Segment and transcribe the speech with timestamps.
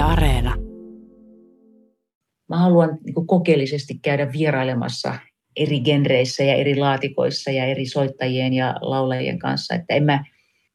[0.00, 0.54] Areena.
[2.48, 5.18] Mä haluan niin kokeellisesti käydä vierailemassa
[5.56, 9.74] eri genreissä ja eri laatikoissa ja eri soittajien ja laulajien kanssa.
[9.74, 10.24] Että en mä,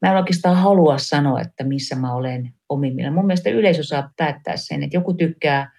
[0.02, 3.10] mä en oikeastaan halua sanoa, että missä mä olen omimmilla.
[3.10, 5.70] Mun mielestä yleisö saa päättää sen, että joku tykkää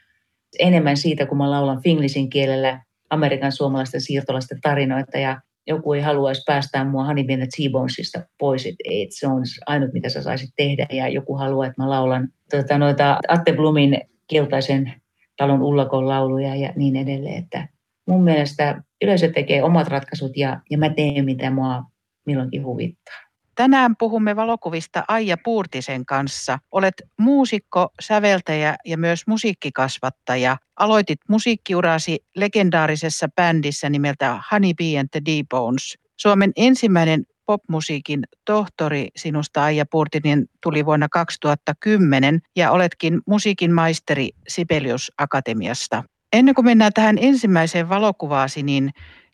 [0.60, 6.42] enemmän siitä, kun mä laulan finglisin kielellä Amerikan suomalaisten siirtolaisten tarinoita ja joku ei haluaisi
[6.46, 10.88] päästää mua Honeybee T-Bonesista pois, että et se on ainut, mitä sä saisit tehdä.
[10.92, 14.94] Ja joku haluaa, että mä laulan tuota, noita Atte Blumin keltaisen
[15.38, 17.44] talon ullakon lauluja ja niin edelleen.
[17.44, 17.68] Että
[18.08, 21.84] mun mielestä yleisö tekee omat ratkaisut ja, ja mä teen, mitä mua
[22.26, 23.27] milloinkin huvittaa.
[23.58, 26.60] Tänään puhumme valokuvista Aija Puurtisen kanssa.
[26.72, 30.58] Olet muusikko, säveltäjä ja myös musiikkikasvattaja.
[30.80, 35.98] Aloitit musiikkiurasi legendaarisessa bändissä nimeltä Honey Bee and the D-Bones.
[36.18, 45.12] Suomen ensimmäinen popmusiikin tohtori sinusta Aija Puurtinen tuli vuonna 2010 ja oletkin musiikin maisteri Sibelius
[45.18, 46.04] Akatemiasta.
[46.34, 48.90] Ennen kuin mennään tähän ensimmäiseen valokuvaasi, niin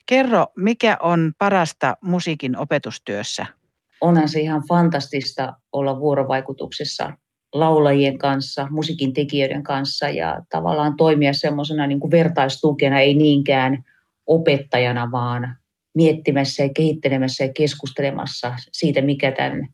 [0.06, 3.63] kerro, mikä on parasta musiikin opetustyössä?
[4.04, 7.12] Onhan se ihan fantastista olla vuorovaikutuksessa
[7.54, 13.84] laulajien kanssa, musiikin tekijöiden kanssa ja tavallaan toimia semmoisena niin vertaistukena, ei niinkään
[14.28, 15.58] opettajana, vaan
[15.96, 19.68] miettimässä ja kehittelemässä ja keskustelemassa siitä, mikä tämän,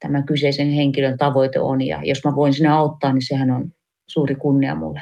[0.00, 1.82] tämän kyseisen henkilön tavoite on.
[1.82, 3.72] Ja jos mä voin sinä auttaa, niin sehän on
[4.08, 5.00] suuri kunnia mulle.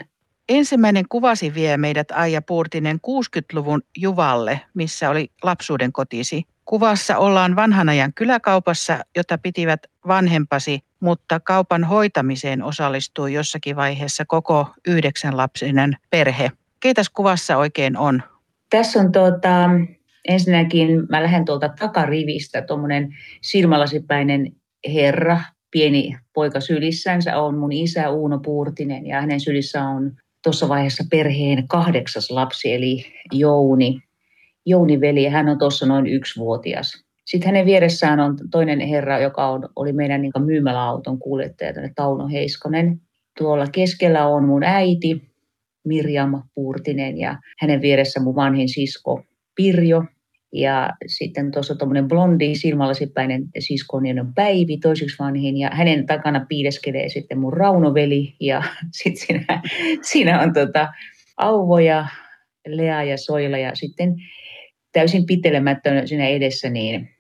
[0.48, 6.42] Ensimmäinen kuvasi vie meidät Aija Puurtinen 60-luvun Juvalle, missä oli lapsuuden kotisi.
[6.64, 14.69] Kuvassa ollaan vanhan ajan kyläkaupassa, jota pitivät vanhempasi, mutta kaupan hoitamiseen osallistui jossakin vaiheessa koko
[14.89, 16.50] yhdeksänlapsinen perhe.
[16.81, 18.22] Keitäs kuvassa oikein on?
[18.70, 19.70] Tässä on tuota,
[20.28, 24.53] ensinnäkin, mä lähden tuolta takarivistä, tuommoinen silmälasipäinen
[24.95, 31.05] herra, pieni poika sylissänsä on mun isä Uuno Puurtinen ja hänen sylissä on tuossa vaiheessa
[31.11, 34.00] perheen kahdeksas lapsi eli Jouni.
[34.67, 37.05] Jouni veli, hän on tuossa noin yksivuotias.
[37.25, 43.00] Sitten hänen vieressään on toinen herra, joka on, oli meidän niin myymäläauton kuljettaja, Tauno Heiskonen.
[43.38, 45.22] Tuolla keskellä on mun äiti,
[45.84, 49.22] Mirjam Puurtinen, ja hänen vieressä mun vanhin sisko
[49.55, 50.05] Pirjo.
[50.54, 57.09] Ja sitten tuossa tuommoinen blondi, silmälasipäinen sisko on Päivi, toiseksi vanhin, ja hänen takana piileskelee
[57.09, 58.62] sitten mun Raunoveli, ja
[59.03, 59.62] sitten siinä,
[60.03, 60.88] siinä on tota
[61.37, 62.06] Auvo ja
[62.66, 64.14] Lea ja Soila, ja sitten
[64.93, 67.13] täysin pitelemättä siinä edessä, niin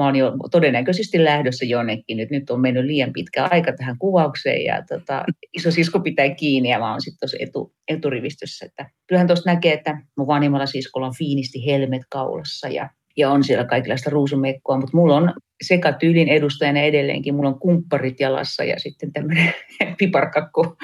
[0.00, 2.16] mä oon jo todennäköisesti lähdössä jonnekin.
[2.16, 6.70] Nyt, nyt on mennyt liian pitkä aika tähän kuvaukseen ja tota, iso sisko pitää kiinni
[6.70, 8.66] ja mä oon sitten tuossa etu, eturivistössä.
[8.66, 13.44] Että kyllähän tuosta näkee, että mun vanhimmalla siskolla on fiinisti helmet kaulassa ja, ja on
[13.44, 18.78] siellä kaikenlaista ruusumekkoa, mutta mulla on sekä tyylin edustajana edelleenkin, mulla on kumpparit jalassa ja
[18.78, 19.54] sitten tämmöinen
[19.98, 20.76] piparkakko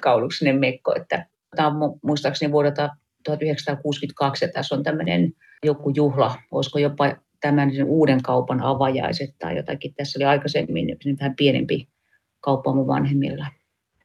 [0.00, 1.26] kauluksinen mekko, että
[1.56, 2.88] tämä on muistaakseni vuodelta
[3.24, 5.32] 1962 ja tässä on tämmöinen
[5.64, 9.94] joku juhla, olisiko jopa tämän uuden kaupan avajaiset tai jotakin.
[9.94, 11.88] Tässä oli aikaisemmin vähän pienempi
[12.40, 13.46] kauppa mun vanhemmilla.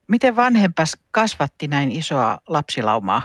[0.07, 3.21] Miten vanhempas kasvatti näin isoa lapsilaumaa?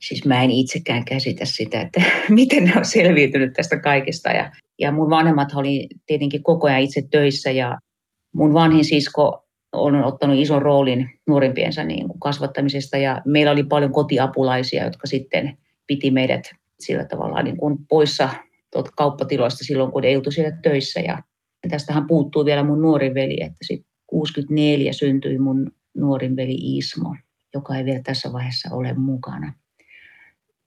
[0.00, 4.30] Siis mä en itsekään käsitä sitä, että miten ne on selviytynyt tästä kaikesta.
[4.30, 7.78] Ja, ja mun vanhemmat oli tietenkin koko ajan itse töissä ja
[8.34, 13.92] mun vanhin sisko on ottanut ison roolin nuorempiensa niin kuin kasvattamisesta ja meillä oli paljon
[13.92, 16.50] kotiapulaisia, jotka sitten piti meidät
[16.80, 18.28] sillä tavalla niin kuin poissa
[18.96, 21.00] kauppatiloista silloin, kun ei oltu siellä töissä.
[21.00, 21.22] Ja
[21.68, 27.16] tästähän puuttuu vielä mun nuorin veli, että sitten 64 syntyi mun nuorin veli Ismo,
[27.54, 29.52] joka ei vielä tässä vaiheessa ole mukana.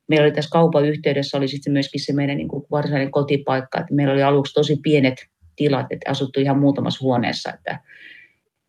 [0.08, 3.94] Meillä oli tässä kaupan yhteydessä oli sitten myöskin se meidän niin kuin varsinainen kotipaikka, että
[3.94, 5.26] meillä oli aluksi tosi pienet
[5.56, 7.80] tilat, että asuttu ihan muutamassa huoneessa, että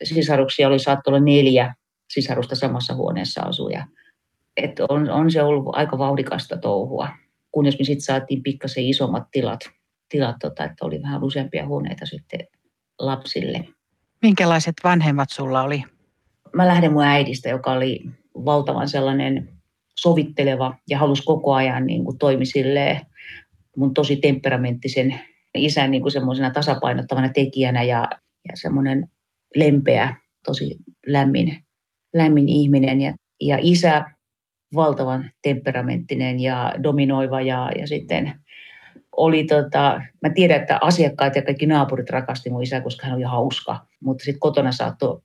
[0.03, 1.75] sisaruksia oli saattoi olla neljä
[2.11, 3.87] sisarusta samassa huoneessa asuja.
[4.57, 7.09] Että on, on se ollut aika vauhdikasta touhua
[7.55, 9.61] kunnes me sitten saatiin pikkasen isommat tilat,
[10.09, 12.41] tilat tota, että oli vähän useampia huoneita sitten
[12.99, 13.69] lapsille.
[14.23, 15.85] Minkälaiset vanhemmat sulla oli?
[16.53, 18.01] Mä lähden mun äidistä, joka oli
[18.35, 19.49] valtavan sellainen
[20.01, 23.01] sovitteleva ja halusi koko ajan niin kuin toimi silleen
[23.77, 25.21] mun tosi temperamenttisen
[25.55, 28.09] isän niin kuin semmoisena tasapainottavana tekijänä ja,
[28.49, 29.09] ja semmoinen
[29.57, 31.65] lempeä, tosi lämmin,
[32.15, 33.01] lämmin ihminen.
[33.01, 34.05] Ja, ja isä
[34.75, 38.33] valtavan temperamenttinen ja dominoiva ja, ja sitten
[39.17, 43.23] oli tota, mä tiedän, että asiakkaat ja kaikki naapurit rakasti mun isää, koska hän oli
[43.23, 45.21] hauska, mutta sitten kotona saattoi,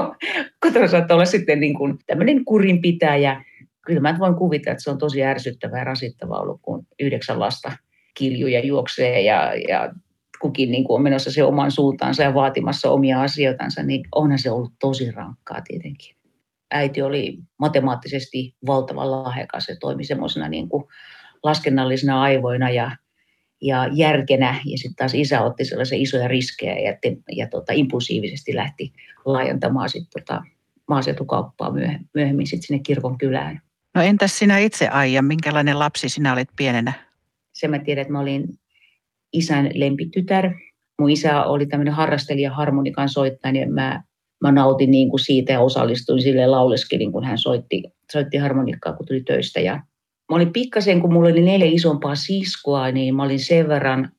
[0.66, 3.44] kotona saattoi olla sitten niin kuin tämmöinen kurinpitäjä.
[3.86, 7.72] Kyllä mä voin kuvitella, että se on tosi ärsyttävää ja rasittavaa ollut, kun yhdeksän lasta
[8.14, 9.94] kiljuja juoksee ja, ja
[10.40, 14.50] kukin niin kuin on menossa se oman suuntaansa ja vaatimassa omia asioitansa, niin onhan se
[14.50, 16.17] ollut tosi rankkaa tietenkin.
[16.70, 19.64] Äiti oli matemaattisesti valtavan lahjakas.
[19.64, 20.84] Se toimi semmoisena niin kuin
[21.42, 22.96] laskennallisena aivoina ja,
[23.62, 24.60] ja järkenä.
[24.64, 28.92] Ja sitten taas isä otti sellaisia isoja riskejä ja, te, ja tota, impulsiivisesti lähti
[29.24, 30.42] laajentamaan sit tota
[30.88, 31.72] maaseutukauppaa
[32.14, 33.62] myöhemmin sit sinne kirkon kylään.
[33.94, 36.92] No entäs sinä itse Aija, minkälainen lapsi sinä olit pienenä?
[37.52, 38.58] Se mä tiedän, että mä olin
[39.32, 40.54] isän lempitytär.
[40.98, 44.02] Mun isä oli tämmöinen harrastelija harmonikan soittaja, niin mä,
[44.40, 47.82] mä nautin niin kuin siitä ja osallistuin sille lauleskelin, kun hän soitti,
[48.12, 49.60] soitti harmonikkaa, kun tuli töistä.
[49.60, 49.74] Ja
[50.30, 54.12] mä olin pikkasen, kun mulla oli neljä isompaa siskoa, niin mä olin sen verran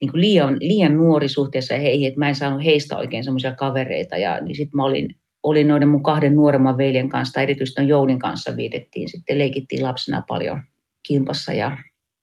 [0.00, 4.16] niin kuin liian, liian nuori suhteessa heihin, että mä en saanut heistä oikein semmoisia kavereita.
[4.16, 8.18] Ja niin sitten mä olin, olin noiden mun kahden nuoremman veljen kanssa, tai erityisesti Jounin
[8.18, 10.62] kanssa viidettiin, sitten leikittiin lapsena paljon
[11.06, 11.52] kimpassa.
[11.52, 11.78] Ja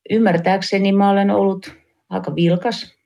[0.10, 1.74] ymmärtääkseni mä olen ollut
[2.10, 2.99] aika vilkas,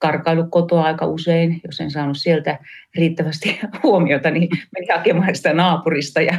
[0.00, 2.58] karkailu kotoa aika usein, jos en saanut sieltä
[2.94, 6.20] riittävästi huomiota, niin menin hakemaan sitä naapurista.
[6.20, 6.38] Ja,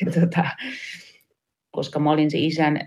[0.00, 0.44] ja tota,
[1.70, 2.80] koska mä olin se isän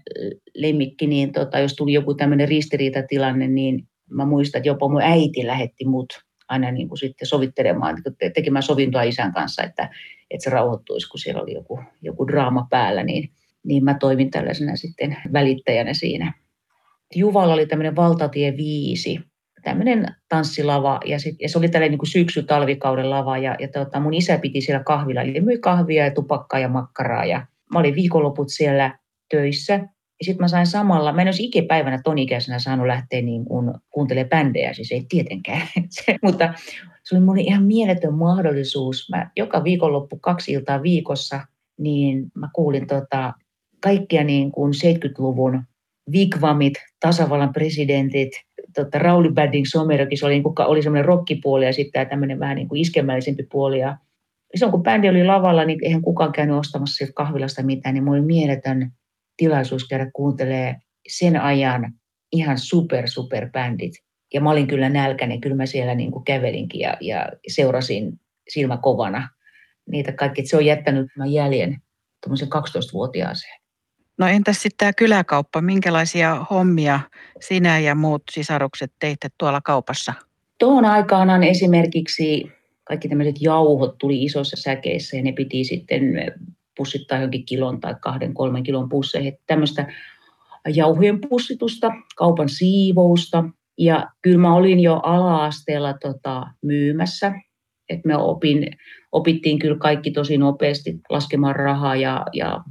[0.55, 5.47] lemmikki, niin tota, jos tuli joku tämmöinen ristiriitatilanne, niin mä muistan, että jopa mun äiti
[5.47, 6.07] lähetti mut
[6.47, 7.97] aina niin kuin sitten sovittelemaan,
[8.33, 9.89] tekemään sovintoa isän kanssa, että,
[10.31, 13.29] että se rauhoittuisi, kun siellä oli joku, joku draama päällä, niin,
[13.63, 16.33] niin mä toimin tällaisena sitten välittäjänä siinä.
[17.15, 19.19] Juvalla oli tämmöinen valtatie 5,
[19.61, 24.13] tämmöinen tanssilava ja, sit, ja se oli tällainen niin syksy-talvikauden lava ja, ja tota, mun
[24.13, 28.47] isä piti siellä kahvilla, eli myi kahvia ja tupakkaa ja makkaraa ja mä olin viikonloput
[28.49, 28.99] siellä
[29.29, 29.73] töissä.
[29.73, 33.73] Ja sitten mä sain samalla, mä en olisi ikipäivänä ton ikäisenä saanut lähteä niin kuin
[33.89, 35.67] kuuntelemaan bändejä, siis ei tietenkään,
[36.23, 36.53] mutta
[37.03, 39.09] se oli mulle ihan mieletön mahdollisuus.
[39.09, 41.41] Mä joka viikonloppu kaksi iltaa viikossa,
[41.77, 43.33] niin mä kuulin tota,
[43.83, 45.63] kaikkia niin kuin 70-luvun
[46.11, 48.29] Vigvamit, tasavallan presidentit,
[48.75, 52.67] tota, Rauli Badding Somerokin, oli, niin kuin, oli semmoinen rockipuoli ja sitten tämmöinen vähän niin
[52.67, 53.79] kuin iskemällisempi puoli.
[53.79, 53.97] Ja
[54.55, 58.17] silloin kun bändi oli lavalla, niin eihän kukaan käynyt ostamassa sieltä kahvilasta mitään, niin mulla
[58.17, 58.91] oli mieletön
[59.37, 60.75] tilaisuus käydä kuuntelee
[61.07, 61.93] sen ajan
[62.31, 63.93] ihan super, super bändit.
[64.33, 68.19] Ja mä olin kyllä nälkäinen, kyllä mä siellä niin kuin kävelinkin ja, ja seurasin
[68.49, 69.29] silmä kovana
[69.89, 70.45] niitä kaikki.
[70.45, 71.81] Se on jättänyt mä jäljen
[72.23, 73.60] tuommoisen 12-vuotiaaseen.
[74.21, 76.99] No entäs sitten tämä kyläkauppa, minkälaisia hommia
[77.39, 80.13] sinä ja muut sisarukset teitte tuolla kaupassa?
[80.59, 82.51] Tuohon aikaan esimerkiksi
[82.83, 86.01] kaikki tämmöiset jauhot tuli isoissa säkeissä ja ne piti sitten
[86.77, 89.37] pussittaa johonkin kilon tai kahden, kolmen kilon pusseihin.
[89.47, 89.93] Tämmöistä
[90.67, 93.43] jauhojen pussitusta, kaupan siivousta.
[93.77, 97.33] Ja kyllä mä olin jo ala-asteella tota, myymässä.
[97.89, 98.71] Et me opin,
[99.11, 102.63] opittiin kyllä kaikki tosi nopeasti laskemaan rahaa ja, ja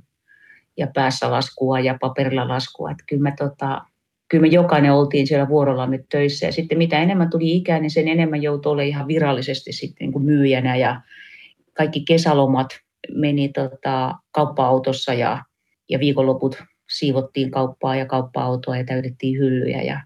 [0.80, 2.90] ja päässä laskua ja paperilla laskua.
[2.90, 3.80] Että kyllä, me, tota,
[4.28, 8.08] kyllä me jokainen oltiin siellä vuorollamme töissä ja sitten mitä enemmän tuli ikää, niin sen
[8.08, 11.00] enemmän joutui olla ihan virallisesti sitten niin kuin myyjänä ja
[11.76, 12.68] kaikki kesälomat
[13.14, 15.44] meni tota, kauppa-autossa ja,
[15.88, 19.82] ja viikonloput siivottiin kauppaa ja kauppa-autoa ja täytettiin hyllyjä.
[19.82, 20.00] Ja,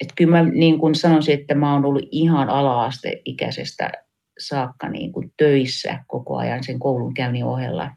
[0.00, 3.92] et kyllä mä niin kuin sanoisin, että mä oon ollut ihan ala-asteikäisestä
[4.38, 7.90] saakka niin kuin töissä koko ajan sen koulun käynnin ohella.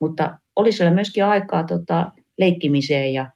[0.00, 3.30] Mutta oli siellä myöskin aikaa tota, leikkimiseen ja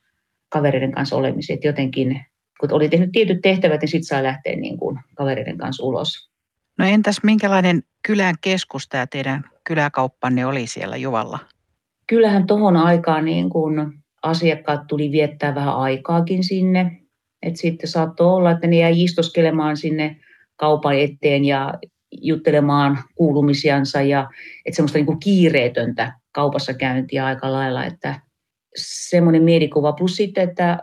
[0.48, 1.56] kavereiden kanssa olemiseen.
[1.56, 2.20] Et jotenkin,
[2.60, 6.30] kun oli tehnyt tietyt tehtävät, niin sitten saa lähteä niin kuin kavereiden kanssa ulos.
[6.78, 11.38] No entäs minkälainen kylän keskusta ja teidän kyläkauppanne oli siellä Juvalla?
[12.06, 16.98] Kyllähän tuohon aikaan niin kun asiakkaat tuli viettää vähän aikaakin sinne.
[17.42, 20.16] Et sitten saattoi olla, että ne jäi istoskelemaan sinne
[20.56, 21.74] kaupan eteen ja
[22.12, 24.30] juttelemaan kuulumisiansa ja
[24.66, 28.20] että semmoista niin kuin kiireetöntä kaupassa käyntiä aika lailla, että
[28.76, 29.92] semmoinen mielikuva.
[29.92, 30.78] Plus sitten, että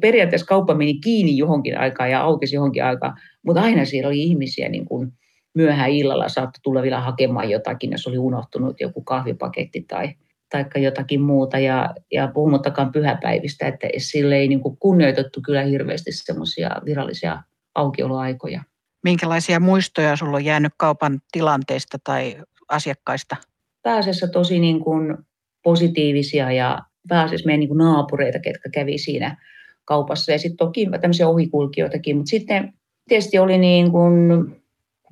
[0.00, 3.14] periaatteessa kauppa meni kiinni johonkin aikaan ja aukesi johonkin aikaan,
[3.46, 5.12] mutta aina siellä oli ihmisiä niin kuin
[5.54, 10.14] myöhään illalla saattoi tulla vielä hakemaan jotakin, jos oli unohtunut joku kahvipaketti tai
[10.50, 16.70] taikka jotakin muuta ja, ja puhumattakaan pyhäpäivistä, että sille ei niin kunnioitettu kyllä hirveästi semmoisia
[16.84, 17.42] virallisia
[17.74, 18.62] aukioloaikoja.
[19.04, 22.36] Minkälaisia muistoja sulla on jäänyt kaupan tilanteista tai
[22.68, 23.36] asiakkaista?
[23.82, 25.16] Pääasiassa tosi niin kuin
[25.62, 29.36] positiivisia ja pääasiassa meidän niin kuin naapureita, ketkä kävi siinä
[29.84, 30.32] kaupassa.
[30.32, 32.72] Ja sitten toki tämmöisiä ohikulkijoitakin, mutta sitten
[33.08, 34.14] tietysti oli niin kuin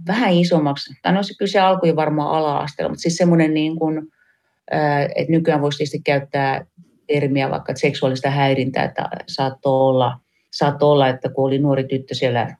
[0.07, 4.03] vähän isommaksi, tai no se kyllä se alkoi varmaan ala-asteella, mutta siis semmoinen niin kuin,
[5.17, 6.67] että nykyään voisi tietysti käyttää
[7.07, 10.21] termiä vaikka että seksuaalista häirintää, että saattoi olla,
[10.51, 12.57] saattoi olla, että kun oli nuori tyttö siellä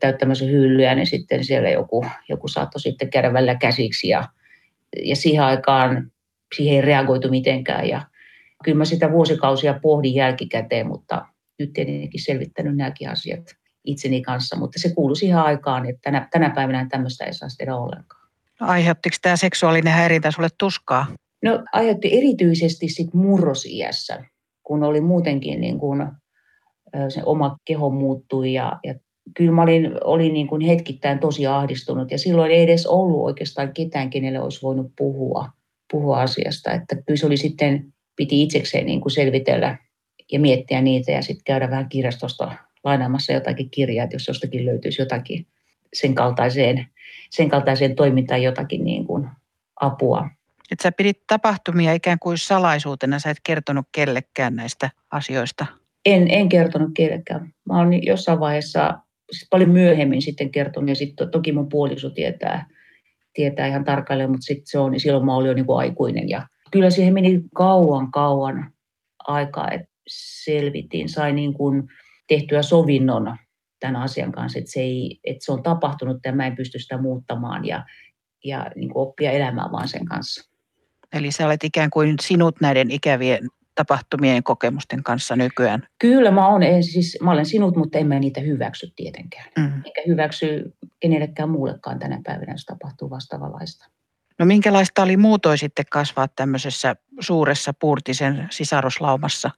[0.00, 4.24] täyttämässä hyllyä, niin sitten siellä joku, joku saattoi sitten käydä välillä käsiksi ja,
[5.04, 6.10] ja siihen aikaan
[6.56, 8.02] siihen ei reagoitu mitenkään ja
[8.64, 11.26] kyllä mä sitä vuosikausia pohdin jälkikäteen, mutta
[11.58, 16.50] nyt tietenkin selvittänyt nämäkin asiat itseni kanssa, mutta se kuului siihen aikaan, että tänä, tänä
[16.50, 18.28] päivänä tämmöistä ei saa tehdä ollenkaan.
[18.60, 21.06] No, aiheuttiko tämä seksuaalinen häirintä sulle tuskaa?
[21.44, 24.24] No aiheutti erityisesti sit murrosiässä,
[24.62, 26.06] kun oli muutenkin niin kuin,
[27.08, 28.94] se oma keho muuttui ja, ja
[29.36, 33.72] kyllä mä olin, olin niin kuin hetkittäin tosi ahdistunut ja silloin ei edes ollut oikeastaan
[33.74, 35.48] ketään, kenelle olisi voinut puhua,
[35.92, 36.72] puhua asiasta.
[36.72, 39.78] Että kyllä se oli sitten, piti itsekseen niin kuin selvitellä
[40.32, 42.52] ja miettiä niitä ja sitten käydä vähän kirjastosta
[42.84, 45.46] lainaamassa jotakin kirjaa, että jos jostakin löytyisi jotakin
[45.94, 46.86] sen kaltaiseen,
[47.30, 49.28] sen kaltaiseen toimintaan jotakin niin kuin
[49.80, 50.30] apua.
[50.70, 55.66] Että sä pidit tapahtumia ikään kuin salaisuutena, sä et kertonut kellekään näistä asioista.
[56.06, 57.54] En, en kertonut kellekään.
[57.64, 58.98] Mä olen jossain vaiheessa
[59.32, 62.66] sit paljon myöhemmin sitten kertonut ja sitten toki mun puoliso tietää,
[63.34, 66.28] tietää ihan tarkalleen, mutta sitten se on, niin silloin mä olin jo niin kuin aikuinen
[66.28, 68.72] ja kyllä siihen meni kauan kauan
[69.18, 71.82] aikaa, että selvittiin, sai niin kuin
[72.28, 73.36] tehtyä sovinnon
[73.80, 76.98] tämän asian kanssa, että se, ei, että se on tapahtunut ja mä en pysty sitä
[76.98, 77.84] muuttamaan ja,
[78.44, 80.50] ja niin kuin oppia elämään vaan sen kanssa.
[81.12, 85.86] Eli sä olet ikään kuin sinut näiden ikävien tapahtumien kokemusten kanssa nykyään?
[85.98, 89.46] Kyllä mä olen, siis, mä olen sinut, mutta en mä niitä hyväksy tietenkään.
[89.58, 89.82] Mm.
[89.84, 93.88] Eikä hyväksy kenellekään muullekaan tänä päivänä, jos tapahtuu vastaavanlaista.
[94.38, 99.50] No minkälaista oli muutoin sitten kasvaa tämmöisessä suuressa puurtisen sisaruslaumassa?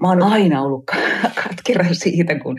[0.00, 0.84] Mä oon aina ollut
[1.42, 2.56] katkera siitä, kun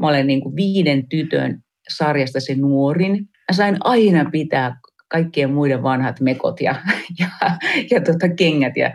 [0.00, 3.12] mä olen niin kuin viiden tytön sarjasta se nuorin.
[3.22, 6.74] Mä sain aina pitää kaikkien muiden vanhat mekot ja,
[7.18, 7.28] ja,
[7.90, 8.90] ja tota kengät ja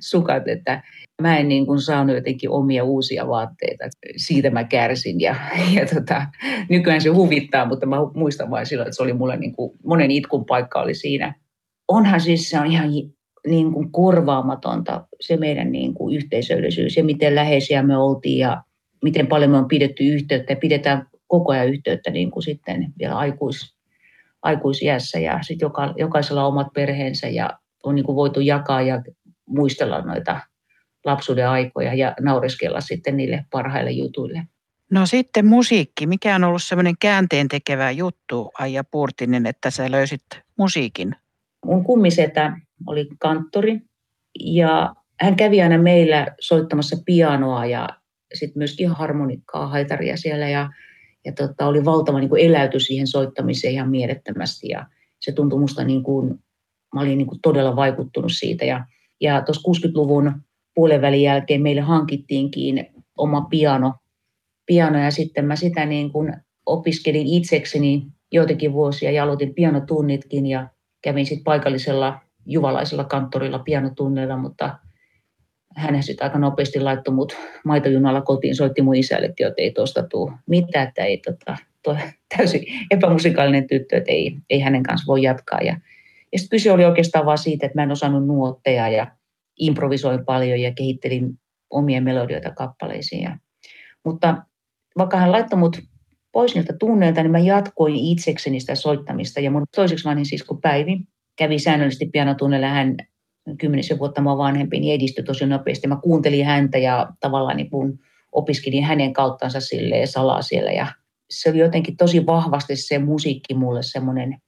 [0.00, 0.82] sukat, että
[1.20, 3.84] mä en niin kuin saanut jotenkin omia uusia vaatteita.
[4.16, 5.36] Siitä mä kärsin ja,
[5.74, 6.26] ja tota,
[6.68, 10.10] nykyään se huvittaa, mutta mä muistan vain silloin, että se oli mulle niin kuin, monen
[10.10, 11.34] itkun paikka oli siinä.
[11.88, 12.90] Onhan siis se on ihan
[13.46, 18.62] niin kuin korvaamatonta se meidän niin kuin yhteisöllisyys ja miten läheisiä me oltiin ja
[19.02, 23.18] miten paljon me on pidetty yhteyttä ja pidetään koko ajan yhteyttä niin kuin sitten vielä
[23.18, 23.74] aikuis,
[24.42, 27.50] aikuisiässä ja sitten joka, jokaisella omat perheensä ja
[27.84, 29.02] on niin kuin voitu jakaa ja
[29.46, 30.40] muistella noita
[31.04, 34.42] lapsuuden aikoja ja naureskella sitten niille parhaille jutuille.
[34.90, 36.06] No sitten musiikki.
[36.06, 40.22] Mikä on ollut semmoinen käänteen tekevä juttu, Aija Puurtinen, että sä löysit
[40.58, 41.16] musiikin?
[41.64, 43.80] Mun kummisetä oli kanttori
[44.40, 47.88] ja hän kävi aina meillä soittamassa pianoa ja
[48.34, 50.70] sitten myöskin harmonikkaa, haitaria siellä ja,
[51.24, 54.86] ja tota, oli valtava niin kuin eläytys siihen soittamiseen ihan mielettömästi ja
[55.20, 56.28] se tuntui musta niin kuin,
[56.94, 58.84] mä olin niin kuin todella vaikuttunut siitä ja,
[59.20, 60.32] ja tuossa 60-luvun
[60.74, 62.86] puolen jälkeen meille hankittiinkin
[63.18, 63.94] oma piano,
[64.66, 66.32] piano ja sitten mä sitä niin kuin
[66.66, 70.68] opiskelin itsekseni joitakin vuosia ja aloitin pianotunnitkin ja
[71.02, 74.78] kävin sitten paikallisella juvalaisella kanttorilla pianotunneilla, mutta
[75.76, 80.32] hän sitten aika nopeasti laittoi mut maitojunalla kotiin, soitti mun isälle, että ei tuosta tule
[80.46, 81.96] mitään, että ei tota, toi,
[82.36, 85.60] täysin epämusikaalinen tyttö, että ei, ei hänen kanssa voi jatkaa.
[85.60, 85.76] Ja,
[86.32, 89.06] ja sitten kyse oli oikeastaan vaan siitä, että mä en osannut nuotteja ja
[89.60, 91.38] improvisoin paljon ja kehittelin
[91.70, 93.22] omia melodioita kappaleisiin.
[93.22, 93.38] Ja,
[94.04, 94.36] mutta
[94.98, 95.78] vaikka hän laittoi mut
[96.32, 99.40] pois niiltä tunneilta, niin mä jatkoin itsekseni sitä soittamista.
[99.40, 101.00] Ja mun toiseksi vanhin sisko Päivi
[101.36, 102.66] kävi säännöllisesti pianotunnella.
[102.66, 102.96] Hän
[103.58, 105.88] kymmenisen vuotta mua vanhempi, niin edistyi tosi nopeasti.
[105.88, 107.98] Mä kuuntelin häntä ja tavallaan niin kun
[108.32, 110.72] opiskelin hänen kauttansa silleen salaa siellä.
[110.72, 110.86] Ja
[111.30, 114.38] se oli jotenkin tosi vahvasti se musiikki mulle semmoinen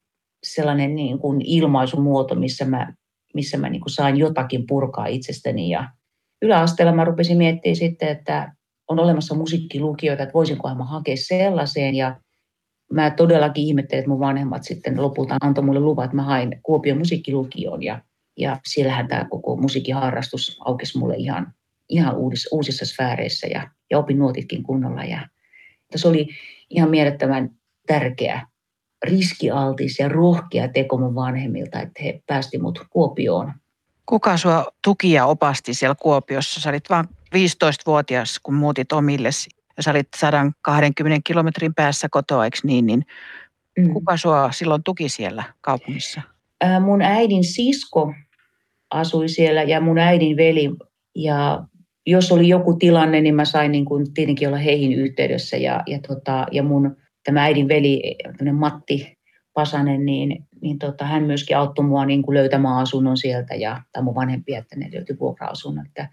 [0.42, 2.94] sellainen niin kuin ilmaisumuoto, missä mä
[3.34, 5.70] missä mä niin saan jotakin purkaa itsestäni.
[5.70, 5.88] Ja
[6.42, 8.52] yläasteella mä rupesin miettimään sitten, että
[8.88, 11.94] on olemassa musiikkilukioita, että voisinko mä hakea sellaiseen.
[11.94, 12.20] Ja
[12.92, 16.98] mä todellakin ihmettelin, että mun vanhemmat sitten lopulta antoi mulle luvan, että mä hain Kuopion
[16.98, 17.82] musiikkilukioon.
[17.82, 18.00] Ja,
[18.38, 21.52] ja siellähän tämä koko musiikkiharrastus aukesi mulle ihan,
[21.88, 25.04] ihan uudis, uusissa sfääreissä ja, ja opin nuotitkin kunnolla.
[25.04, 25.28] Ja,
[25.96, 26.28] se oli
[26.70, 27.50] ihan mielettömän
[27.86, 28.46] tärkeä
[29.04, 33.52] riskialtis ja rohkea teko mun vanhemmilta, että he päästi mut Kuopioon.
[34.06, 36.60] Kuka sua tuki ja opasti siellä Kuopiossa?
[36.60, 42.58] Sä olit vain 15-vuotias, kun muutit omilles ja sä olit 120 kilometrin päässä kotoa, eikö
[42.64, 42.86] niin?
[42.86, 43.06] niin
[43.78, 43.92] mm.
[43.92, 46.22] Kuka sua silloin tuki siellä kaupungissa?
[46.60, 48.14] Ää, mun äidin sisko
[48.90, 50.70] asui siellä ja mun äidin veli.
[51.14, 51.64] Ja
[52.06, 55.56] jos oli joku tilanne, niin mä sain niin kuin tietenkin olla heihin yhteydessä.
[55.56, 58.16] Ja, ja, tota, ja mun tämä äidin veli,
[58.52, 59.18] Matti
[59.54, 64.02] Pasanen, niin, niin tota, hän myöskin auttoi mua niin kuin löytämään asunnon sieltä ja, tai
[64.02, 65.86] mun vanhempia, että ne löytyi vuokra-asunnon.
[65.86, 66.08] Että,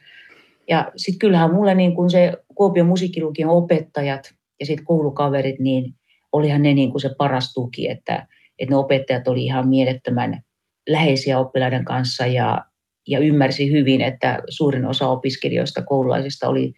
[0.70, 5.96] ja sitten kyllähän mulle niin kuin se Kuopion musiikkilukion opettajat ja sitten koulukaverit, niin
[6.32, 8.28] olihan ne niin kuin se paras tuki, että,
[8.60, 10.42] että ne opettajat oli ihan mielettömän
[10.90, 12.66] läheisiä oppilaiden kanssa ja,
[13.08, 16.74] ja ymmärsi hyvin, että suurin osa opiskelijoista, koululaisista oli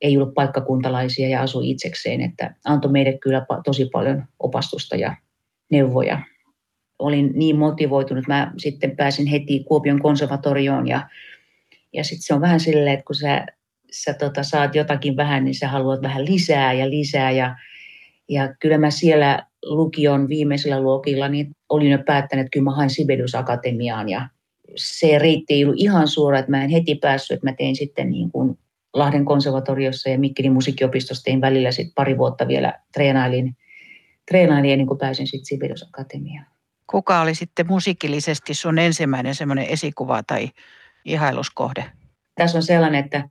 [0.00, 5.16] ei ollut paikkakuntalaisia ja asui itsekseen, että antoi meille kyllä tosi paljon opastusta ja
[5.70, 6.20] neuvoja.
[6.98, 8.26] olin niin motivoitunut.
[8.26, 11.08] Mä sitten pääsin heti Kuopion konservatorioon ja,
[11.92, 13.46] ja sitten se on vähän silleen, että kun sä,
[13.90, 17.56] sä tota, saat jotakin vähän, niin sä haluat vähän lisää ja lisää ja,
[18.28, 22.90] ja kyllä mä siellä lukion viimeisellä luokilla niin olin jo päättänyt, että kyllä mä hain
[22.90, 24.28] Sibelius Akatemiaan ja
[24.76, 28.10] se reitti ei ollut ihan suora, että mä en heti päässyt, että mä tein sitten
[28.10, 28.58] niin kuin
[28.96, 33.56] Lahden konservatoriossa ja Mikkelin musiikkiopistossa tein välillä sitten pari vuotta vielä treenailin,
[34.28, 36.46] treenailin ennen kuin pääsin sitten Sibelius Akatemiaan.
[36.86, 40.48] Kuka oli sitten musiikillisesti sun ensimmäinen semmoinen esikuva tai
[41.04, 41.84] ihailuskohde?
[42.34, 43.28] Tässä on sellainen, että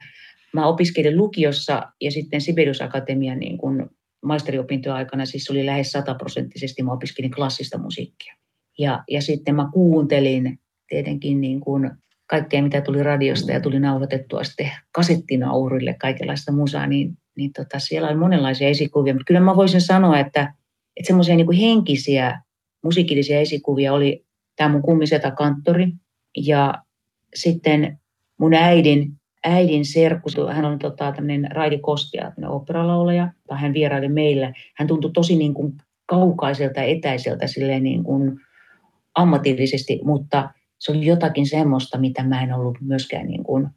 [0.54, 3.90] mä opiskelin lukiossa ja sitten Sibelius Akatemian niin kuin
[4.22, 8.36] maisteriopintojen aikana siis oli lähes sataprosenttisesti, mä opiskelin klassista musiikkia.
[8.80, 11.92] Ja, ja sitten mä kuuntelin tietenkin niin kuin
[12.28, 18.10] kaikkea, mitä tuli radiosta ja tuli nauhoitettua sitten kasettinaurille kaikenlaista musaa, niin, niin tota, siellä
[18.10, 19.14] oli monenlaisia esikuvia.
[19.14, 20.54] Mutta kyllä mä voisin sanoa, että,
[20.98, 22.42] että semmoisia niin henkisiä
[22.84, 25.88] musiikillisia esikuvia oli tämä mun kummiseta kanttori
[26.38, 26.74] ja
[27.36, 28.00] sitten
[28.40, 29.12] mun äidin,
[29.46, 34.54] äidin serkku, hän on tota, tämmöinen Raidi Kostia, operalaulaja, tai hän vieraili meillä.
[34.76, 35.74] Hän tuntui tosi niin kuin
[36.06, 38.40] kaukaiselta ja etäiseltä silleen niin kuin
[39.16, 40.50] ammatillisesti, mutta
[40.86, 43.68] se oli jotakin semmoista, mitä mä en ollut myöskään niin kuin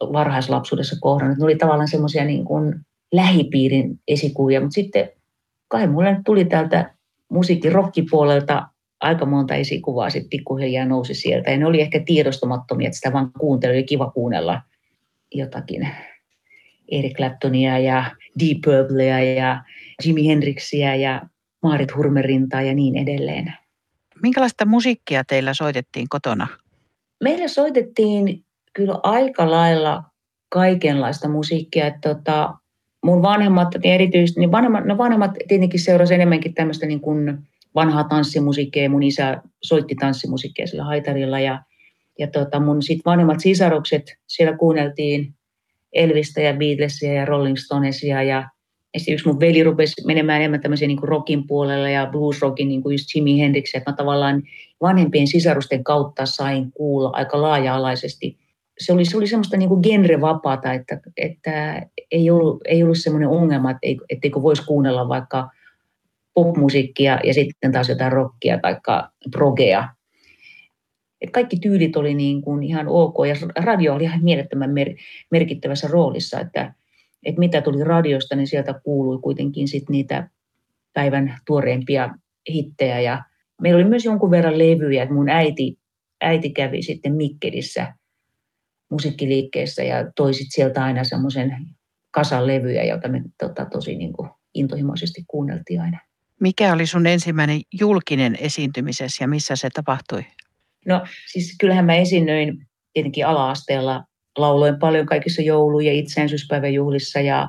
[0.00, 1.38] varhaislapsuudessa kohdannut.
[1.38, 2.74] Ne oli tavallaan semmoisia niin kuin
[3.12, 5.10] lähipiirin esikuvia, mutta sitten
[5.68, 6.94] kai mulle tuli täältä
[7.28, 8.68] musiikin rockipuolelta
[9.00, 11.50] aika monta esikuvaa sitten pikkuhiljaa nousi sieltä.
[11.50, 14.62] Ja ne oli ehkä tiedostamattomia, että sitä vaan kuunteli, oli kiva kuunnella
[15.34, 15.88] jotakin
[16.90, 18.04] Eric Claptonia ja
[18.40, 19.64] Deep Purplea ja
[20.04, 21.22] Jimi Hendrixia ja
[21.62, 23.52] Maarit Hurmerintaa ja niin edelleen.
[24.22, 26.46] Minkälaista musiikkia teillä soitettiin kotona?
[27.24, 30.02] Meillä soitettiin kyllä aika lailla
[30.48, 31.86] kaikenlaista musiikkia.
[31.86, 32.54] Että tota,
[33.04, 37.38] mun vanhemmat, niin erityisesti, niin vanhemmat, no vanhemmat tietenkin seurasi enemmänkin tämmöistä niin kuin
[37.74, 38.90] vanhaa tanssimusiikkia.
[38.90, 41.62] Mun isä soitti tanssimusiikkia sillä haitarilla ja,
[42.18, 45.34] ja tota mun sit vanhemmat sisarukset, siellä kuunneltiin
[45.92, 48.48] Elvistä ja Beatlesia ja Rolling Stonesia ja
[48.94, 53.14] esimerkiksi mun veli rupesi menemään enemmän tämmöisen niin rockin puolelle ja bluesrockin, niin kuin just
[53.14, 54.42] Jimi Hendrix, että mä tavallaan
[54.80, 58.38] vanhempien sisarusten kautta sain kuulla aika laaja-alaisesti.
[58.78, 63.28] Se oli, se oli semmoista niin kuin genrevapaata, että, että ei, ollut, ei ollut semmoinen
[63.28, 65.50] ongelma, että etteikö voisi kuunnella vaikka
[66.34, 68.76] popmusiikkia ja sitten taas jotain rockia tai
[69.30, 69.88] progea.
[71.20, 74.94] Et kaikki tyylit oli niin kuin ihan ok ja radio oli ihan mielettömän mer-
[75.30, 76.74] merkittävässä roolissa, että
[77.24, 80.28] että mitä tuli radiosta, niin sieltä kuului kuitenkin sit niitä
[80.92, 82.14] päivän tuoreimpia
[82.48, 83.00] hittejä.
[83.00, 83.24] Ja
[83.62, 85.78] meillä oli myös jonkun verran levyjä, että mun äiti,
[86.20, 87.94] äiti kävi sitten Mikkelissä
[88.90, 91.56] musiikkiliikkeessä ja toi sit sieltä aina semmoisen
[92.10, 96.00] kasan levyjä, joita me tota, tosi niin kuin intohimoisesti kuunneltiin aina.
[96.40, 100.24] Mikä oli sun ensimmäinen julkinen esiintymisessä ja missä se tapahtui?
[100.86, 104.04] No siis kyllähän mä esiinnyin tietenkin ala-asteella
[104.38, 107.48] lauloin paljon kaikissa joulu- ja itsenäisyyspäiväjuhlissa ja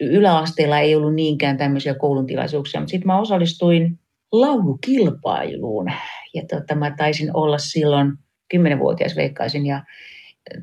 [0.00, 3.98] yläasteella ei ollut niinkään tämmöisiä koulun tilaisuuksia, mutta sitten mä osallistuin
[4.32, 5.92] laulukilpailuun
[6.34, 8.12] ja tota, mä taisin olla silloin
[8.50, 9.84] kymmenenvuotias veikkaisin ja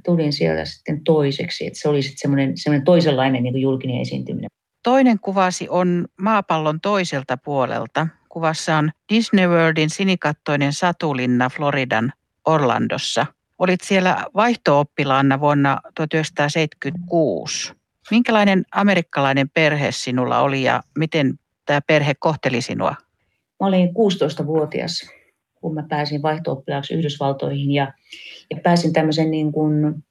[0.05, 4.49] tulin sieltä sitten toiseksi, että se oli sitten semmoinen, semmoinen toisenlainen niin julkinen esiintyminen.
[4.83, 8.07] Toinen kuvasi on maapallon toiselta puolelta.
[8.29, 12.13] Kuvassa on Disney Worldin sinikattoinen satulinna Floridan
[12.45, 13.25] Orlandossa–
[13.61, 17.73] Olit siellä vaihtooppilaana vuonna 1976.
[18.11, 21.33] Minkälainen amerikkalainen perhe sinulla oli ja miten
[21.65, 22.95] tämä perhe kohteli sinua?
[23.59, 25.09] Mä olin 16-vuotias,
[25.55, 27.93] kun mä pääsin vaihtooppilaaksi Yhdysvaltoihin ja,
[28.49, 30.03] ja pääsin tämmöisen niin kuin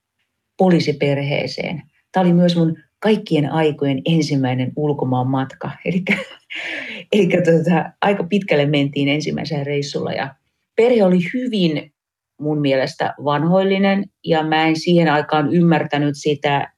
[0.59, 1.83] poliisiperheeseen.
[2.13, 5.71] Tämä oli myös mun kaikkien aikojen ensimmäinen ulkomaan matka.
[5.85, 6.05] Eli,
[7.13, 10.35] eli tuota, aika pitkälle mentiin ensimmäisellä reissulla ja
[10.77, 11.93] perhe oli hyvin
[12.41, 16.73] mun mielestä vanhoillinen ja mä en siihen aikaan ymmärtänyt sitä.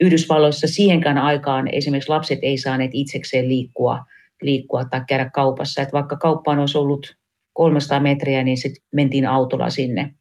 [0.00, 4.04] Yhdysvalloissa siihenkään aikaan esimerkiksi lapset ei saaneet itsekseen liikkua,
[4.42, 5.82] liikkua tai käydä kaupassa.
[5.82, 7.16] Että vaikka kauppaan olisi ollut
[7.52, 10.14] 300 metriä, niin sitten mentiin autolla sinne.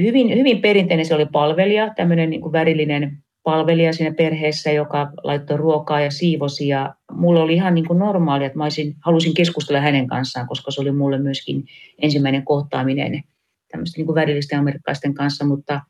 [0.00, 6.00] Hyvin, hyvin perinteinen se oli palvelija, tämmöinen niin värillinen palvelija siinä perheessä, joka laittoi ruokaa
[6.00, 6.68] ja siivosi.
[6.68, 10.70] Ja mulla oli ihan niin kuin normaali, että mä olisin, halusin keskustella hänen kanssaan, koska
[10.70, 11.64] se oli mulle myöskin
[12.02, 13.22] ensimmäinen kohtaaminen
[13.68, 15.80] tämmöisten niin värillisten amerikkalaisten kanssa, mutta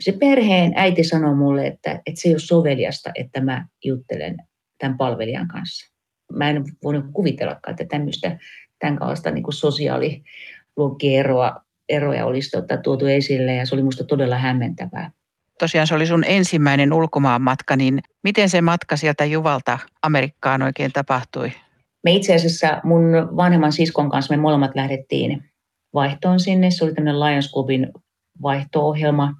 [0.00, 4.36] se perheen äiti sanoi mulle, että, että se ei ole soveliasta, että mä juttelen
[4.78, 5.92] tämän palvelijan kanssa.
[6.32, 8.38] Mä en voinut kuvitellakaan, että tämmöistä
[8.78, 15.10] tämän kaltaista niin sosiaaliluokkieroa eroja olisi tuota, tuotu esille ja se oli minusta todella hämmentävää.
[15.58, 20.92] Tosiaan se oli sun ensimmäinen ulkomaan matka, niin miten se matka sieltä Juvalta Amerikkaan oikein
[20.92, 21.52] tapahtui?
[22.04, 23.02] Me itse asiassa mun
[23.36, 25.44] vanhemman siskon kanssa me molemmat lähdettiin
[25.94, 26.70] vaihtoon sinne.
[26.70, 27.88] Se oli tämmöinen Lions Clubin
[28.42, 29.34] vaihto-ohjelma.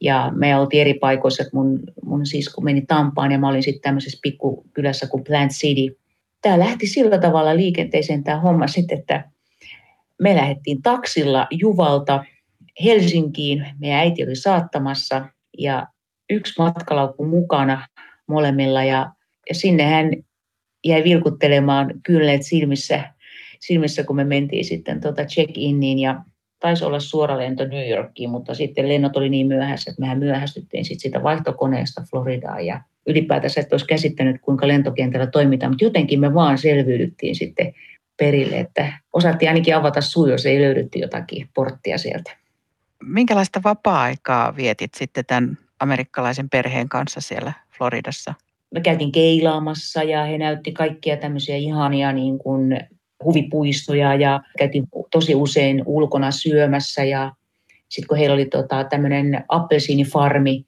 [0.00, 4.18] Ja me oltiin eri paikoissa, mun, mun sisko meni Tampaan ja mä olin sitten tämmöisessä
[4.22, 5.98] pikkukylässä kuin Plant City.
[6.42, 9.30] Tämä lähti sillä tavalla liikenteeseen tämä homma sitten, että
[10.20, 12.24] me lähdettiin taksilla Juvalta
[12.84, 13.66] Helsinkiin.
[13.80, 15.28] Meidän äiti oli saattamassa
[15.58, 15.86] ja
[16.30, 17.88] yksi matkalaukku mukana
[18.26, 19.12] molemmilla ja,
[19.48, 20.10] ja sinne hän
[20.84, 23.12] jäi vilkuttelemaan kylleet silmissä,
[23.66, 26.24] silmissä, kun me mentiin sitten tuota check-inniin ja
[26.58, 30.84] taisi olla suora lento New Yorkiin, mutta sitten lennot oli niin myöhässä, että mehän myöhästyttiin
[30.84, 36.34] sitten sitä vaihtokoneesta Floridaan ja ylipäätänsä et olisi käsittänyt, kuinka lentokentällä toimitaan, mutta jotenkin me
[36.34, 37.74] vaan selviydyttiin sitten
[38.16, 42.36] perille, että osattiin ainakin avata suu, jos ei löydetty jotakin porttia sieltä.
[43.04, 48.34] Minkälaista vapaa-aikaa vietit sitten tämän amerikkalaisen perheen kanssa siellä Floridassa?
[48.74, 52.80] Me käytiin keilaamassa ja he näytti kaikkia tämmöisiä ihania niin kuin
[53.24, 57.32] huvipuistoja ja käytiin tosi usein ulkona syömässä ja
[57.88, 60.64] sitten kun heillä oli tota, tämmöinen appelsiinifarmi,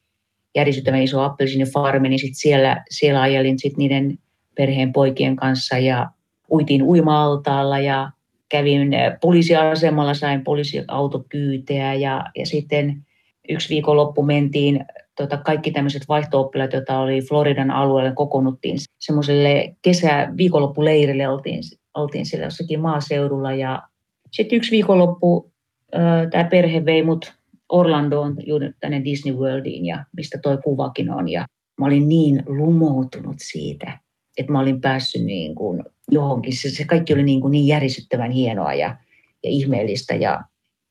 [0.54, 4.18] järjestettävän iso appelsiinifarmi, niin sitten siellä, siellä ajelin sit niiden
[4.54, 6.10] perheen poikien kanssa ja
[6.50, 8.10] uitiin uima-altaalla ja
[8.48, 13.04] kävin poliisiasemalla, sain poliisiautokyyteä ja, ja sitten
[13.48, 14.84] yksi viikonloppu mentiin
[15.16, 21.62] tota, kaikki tämmöiset vaihto-oppilaat, joita oli Floridan alueelle, kokoonnuttiin semmoiselle kesä-viikonloppuleirille, oltiin,
[21.94, 23.82] oltiin siellä jossakin maaseudulla ja
[24.32, 25.52] sitten yksi viikonloppu
[26.30, 27.32] tämä perhe vei mut
[27.68, 28.36] Orlandoon
[28.80, 31.46] tänne Disney Worldiin ja mistä toi kuvakin on ja
[31.80, 33.98] mä olin niin lumoutunut siitä,
[34.38, 36.56] että mä olin päässyt niin kuin johonkin.
[36.56, 38.96] Se, se kaikki oli niin, kuin niin järisyttävän hienoa ja,
[39.44, 40.44] ja ihmeellistä ja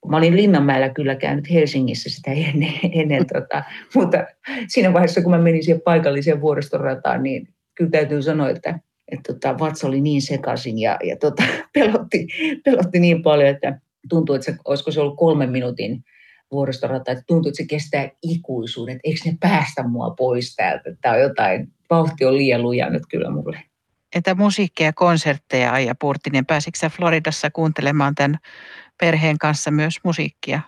[0.07, 3.63] Mä olin Linnanmäellä kyllä käynyt Helsingissä sitä ennen, ennen tota,
[3.95, 4.25] mutta
[4.67, 8.79] siinä vaiheessa, kun mä menin siihen paikalliseen vuoristorataan, niin kyllä täytyy sanoa, että,
[9.13, 12.27] että tota, vatsa oli niin sekaisin ja, ja tota, pelotti,
[12.65, 16.03] pelotti niin paljon, että tuntui, että se, olisiko se ollut kolmen minuutin
[16.51, 21.15] vuoristorata, että tuntuu, että se kestää ikuisuuden, että eikö ne päästä mua pois täältä, tämä
[21.15, 23.59] on jotain, vauhti on liian luja nyt kyllä mulle.
[24.15, 28.37] Entä musiikkia, konsertteja, Aija Purtinen, pääsitkö Floridassa kuuntelemaan tämän
[28.99, 30.61] perheen kanssa myös musiikkia?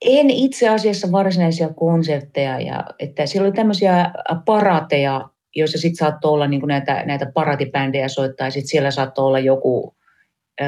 [0.00, 2.60] En itse asiassa varsinaisia konsertteja.
[2.60, 4.10] Ja, että siellä oli tämmöisiä
[4.44, 9.38] parateja, joissa sitten saattoi olla niin näitä, näitä paratibändejä soittaa, ja sitten siellä saattoi olla
[9.38, 9.96] joku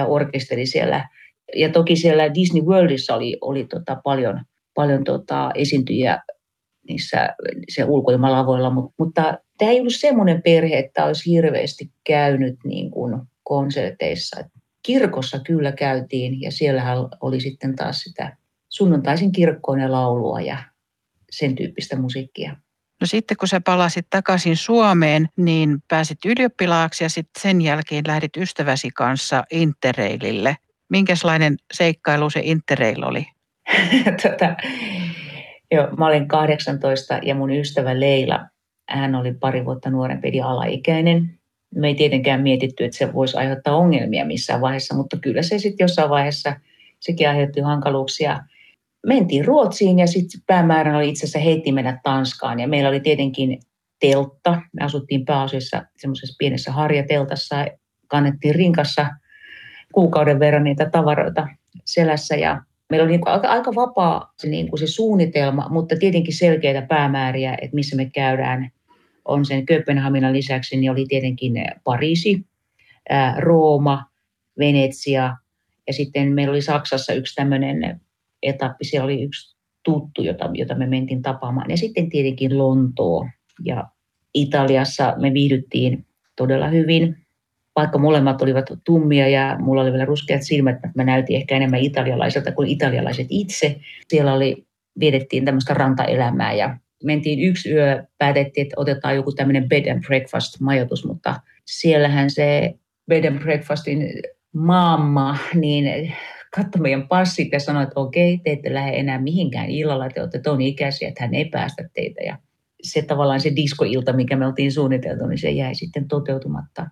[0.07, 1.09] orkesteri siellä.
[1.57, 4.41] Ja toki siellä Disney Worldissa oli, oli tota paljon,
[4.75, 6.19] paljon tota esiintyjiä
[6.89, 7.29] niissä
[7.69, 13.21] se ulkoilmalavoilla, mutta, mutta tämä ei ollut semmoinen perhe, että olisi hirveästi käynyt niin kuin
[13.43, 14.37] konserteissa
[14.87, 18.37] kirkossa kyllä käytiin ja siellähän oli sitten taas sitä
[18.69, 20.59] sunnuntaisin kirkkoon ja laulua ja
[21.31, 22.57] sen tyyppistä musiikkia.
[23.01, 28.37] No sitten kun sä palasit takaisin Suomeen, niin pääsit ylioppilaaksi ja sitten sen jälkeen lähdit
[28.37, 30.57] ystäväsi kanssa Interrailille.
[30.91, 33.27] Minkälainen seikkailu se Interrail oli?
[34.23, 34.57] tota,
[35.71, 38.47] joo, mä olin 18 ja mun ystävä Leila,
[38.89, 41.41] hän oli pari vuotta nuorempi eli alaikäinen
[41.75, 45.85] me ei tietenkään mietitty, että se voisi aiheuttaa ongelmia missään vaiheessa, mutta kyllä se sitten
[45.85, 46.57] jossain vaiheessa
[47.01, 48.41] sekin aiheutti hankaluuksia.
[49.07, 52.61] Mentiin Ruotsiin ja sitten päämäärän oli itse asiassa heitti mennä Tanskaan.
[52.61, 53.61] Ja meillä oli tietenkin
[54.01, 54.63] teltta.
[54.73, 57.67] Me asuttiin pääasiassa semmoisessa pienessä harjateltassa,
[58.09, 59.07] kannettiin rinkassa
[59.93, 61.49] kuukauden verran niitä tavaroita
[61.85, 62.37] selässä.
[62.37, 66.83] Ja meillä oli niin aika, aika vapaa se, niin kuin se suunnitelma, mutta tietenkin selkeitä
[66.83, 68.71] päämääriä, että missä me käydään.
[69.25, 71.53] On sen Kööpenhaminan lisäksi, niin oli tietenkin
[71.85, 72.47] Pariisi,
[73.39, 74.05] Rooma,
[74.59, 75.37] Venetsia.
[75.87, 78.01] Ja sitten meillä oli Saksassa yksi tämmöinen
[78.43, 81.71] etappi, siellä oli yksi tuttu, jota, jota me mentiin tapaamaan.
[81.71, 83.27] Ja sitten tietenkin Lontoo
[83.65, 83.85] ja
[84.35, 87.17] Italiassa me viihdyttiin todella hyvin,
[87.77, 91.81] vaikka molemmat olivat tummia ja mulla oli vielä ruskeat silmät, että mä näytin ehkä enemmän
[91.81, 93.81] italialaiselta kuin italialaiset itse.
[94.09, 94.67] Siellä oli,
[95.01, 100.61] viedettiin tämmöistä rantaelämää ja mentiin yksi yö, päätettiin, että otetaan joku tämmöinen bed and breakfast
[100.61, 102.75] majoitus, mutta siellähän se
[103.09, 104.13] bed and breakfastin
[104.53, 106.13] mamma, niin
[106.57, 110.39] katsoi meidän passit ja sanoi, että okei, te ette lähde enää mihinkään illalla, te olette
[110.39, 112.21] ton ikäisiä, että hän ei päästä teitä.
[112.23, 112.39] Ja
[112.83, 116.83] se tavallaan se diskoilta, mikä me oltiin suunniteltu, niin se jäi sitten toteutumatta.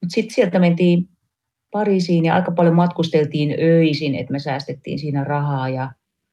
[0.00, 1.08] Mutta sitten sieltä mentiin
[1.70, 5.92] Pariisiin ja aika paljon matkusteltiin öisin, että me säästettiin siinä rahaa ja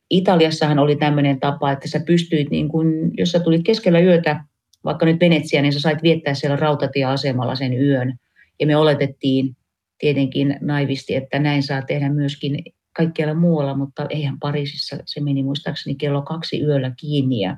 [0.09, 4.43] Italiassahan oli tämmöinen tapa, että sä pystyit, niin kun, jos sä tulit keskellä yötä,
[4.83, 8.13] vaikka nyt Venetsia, niin sä sait viettää siellä rautatieasemalla sen yön.
[8.59, 9.55] Ja me oletettiin
[10.01, 15.95] tietenkin naivisti, että näin saa tehdä myöskin kaikkialla muualla, mutta eihän Pariisissa, se meni muistaakseni
[15.95, 17.57] kello kaksi yöllä kiinni ja,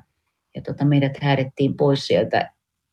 [0.54, 2.50] ja tota, meidät häädettiin pois sieltä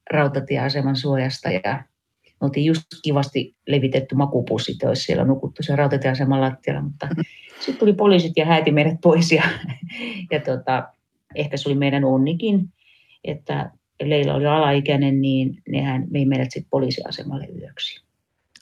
[0.09, 1.83] rautatieaseman suojasta ja
[2.25, 7.07] Me oltiin just kivasti levitetty makupussit, olisi siellä nukuttu se rautatieaseman lattialla, mutta
[7.59, 9.43] sitten tuli poliisit ja hääti meidät pois ja,
[10.31, 10.87] ja tota,
[11.35, 12.69] ehkä se oli meidän onnikin,
[13.23, 13.71] että
[14.03, 18.10] Leila oli alaikäinen, niin nehän vei meidät sitten poliisiasemalle yöksi.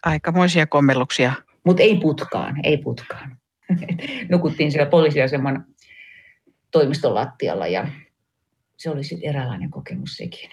[0.06, 1.34] Aikamoisia kommelluksia.
[1.64, 3.38] Mutta ei putkaan, ei putkaan.
[4.32, 5.66] Nukuttiin siellä poliisiaseman
[6.72, 7.88] toimiston lattialla ja
[8.78, 10.50] se oli sitten eräänlainen kokemus sekin.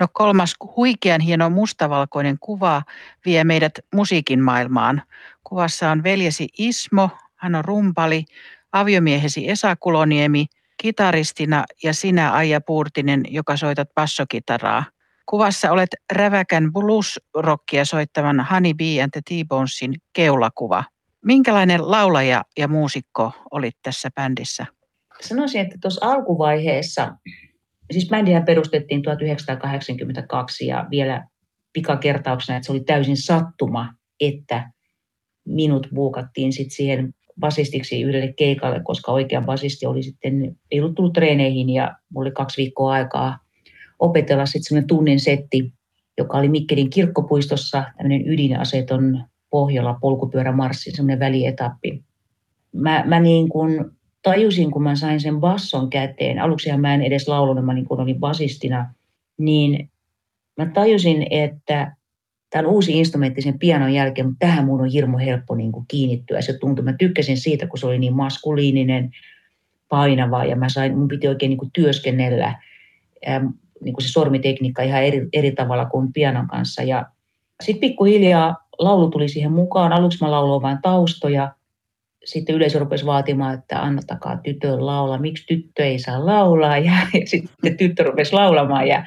[0.00, 2.82] No kolmas huikean hieno mustavalkoinen kuva
[3.26, 5.02] vie meidät musiikin maailmaan.
[5.44, 8.24] Kuvassa on veljesi Ismo, hän on rumpali,
[8.72, 10.46] aviomiehesi Esa Kuloniemi,
[10.76, 14.84] kitaristina ja sinä Aija Puurtinen, joka soitat bassokitaraa.
[15.26, 20.84] Kuvassa olet räväkän blues-rockia soittavan Honey Bee and the T-Bonesin keulakuva.
[21.24, 24.66] Minkälainen laulaja ja muusikko olit tässä bändissä?
[25.20, 27.16] Sanoisin, että tuossa alkuvaiheessa,
[27.92, 31.26] siis bändihän perustettiin 1982 ja vielä
[31.72, 34.70] pikakertauksena, että se oli täysin sattuma, että
[35.44, 41.12] minut buukattiin sitten siihen basistiksi yhdelle keikalle, koska oikea basisti oli sitten, ei ollut tullut
[41.12, 43.43] treeneihin ja mulla oli kaksi viikkoa aikaa
[43.98, 45.72] opetella sitten semmoinen tunnin setti,
[46.18, 52.02] joka oli Mikkelin kirkkopuistossa, tämmöinen ydinaseton Pohjola polkupyörämarssi, semmoinen välietappi.
[52.72, 53.84] Mä, mä niin kuin
[54.22, 58.00] tajusin, kun mä sain sen basson käteen, aluksihan mä en edes laulunut, mä niin kuin
[58.00, 58.94] olin basistina,
[59.38, 59.90] niin
[60.56, 61.96] mä tajusin, että
[62.50, 65.84] tämä on uusi instrumentti sen pianon jälkeen, mutta tähän mun on hirmu helppo niin kuin
[65.88, 66.40] kiinnittyä.
[66.40, 69.10] Se tuntui, mä tykkäsin siitä, kun se oli niin maskuliininen,
[69.88, 72.62] painava ja mä sain, mun piti oikein niin kuin työskennellä
[73.84, 76.82] niin kuin se sormitekniikka ihan eri, eri tavalla kuin pianon kanssa.
[76.82, 77.06] Ja
[77.62, 79.92] sitten pikkuhiljaa laulu tuli siihen mukaan.
[79.92, 81.52] Aluksi mä lauloin vain taustoja.
[82.24, 85.18] Sitten yleisö rupesi vaatimaan, että annattakaa tytön laulaa.
[85.18, 86.78] Miksi tyttö ei saa laulaa?
[86.78, 88.88] Ja, ja sitten tyttö rupesi laulamaan.
[88.88, 89.04] Ja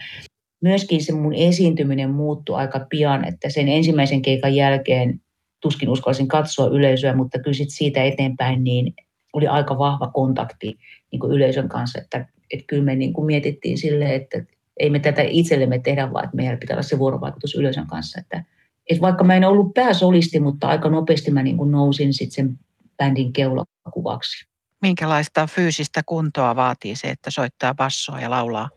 [0.62, 5.22] myöskin se mun esiintyminen muuttui aika pian, että sen ensimmäisen keikan jälkeen
[5.60, 8.94] tuskin uskallisin katsoa yleisöä, mutta kyllä sit siitä eteenpäin niin
[9.34, 10.78] oli aika vahva kontakti
[11.12, 14.44] niin kuin yleisön kanssa, että, että kyllä me niin kuin mietittiin silleen, että
[14.80, 18.44] ei me tätä itsellemme tehdä, vaan että meillä pitää olla se vuorovaikutus yleisön kanssa, että,
[18.90, 22.60] että vaikka mä en ollut pääsolisti, mutta aika nopeasti mä niin kuin nousin sitten sen
[22.98, 24.48] bändin keulakuvaksi.
[24.82, 28.70] Minkälaista fyysistä kuntoa vaatii se, että soittaa bassoa ja laulaa?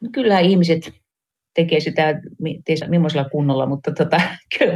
[0.00, 0.92] No kyllä ihmiset
[1.54, 2.20] tekee sitä
[2.88, 4.20] millaisella kunnolla, mutta tota,
[4.58, 4.74] kyllä,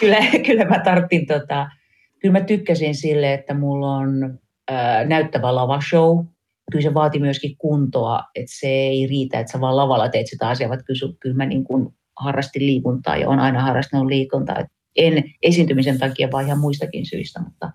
[0.00, 1.70] kyllä, kyllä mä tarttin, tota,
[2.18, 4.38] kyllä mä tykkäsin sille, että mulla on
[4.70, 6.26] ää, näyttävä lavashow.
[6.72, 10.48] Kyllä se vaati myöskin kuntoa, että se ei riitä, että sä vaan lavalla teet sitä
[10.48, 14.64] asiaa, vaan kyllä, kyllä mä niin kuin harrastin liikuntaa ja on aina harrastanut liikuntaa.
[14.96, 17.70] En esiintymisen takia, vaan ihan muistakin syistä, mutta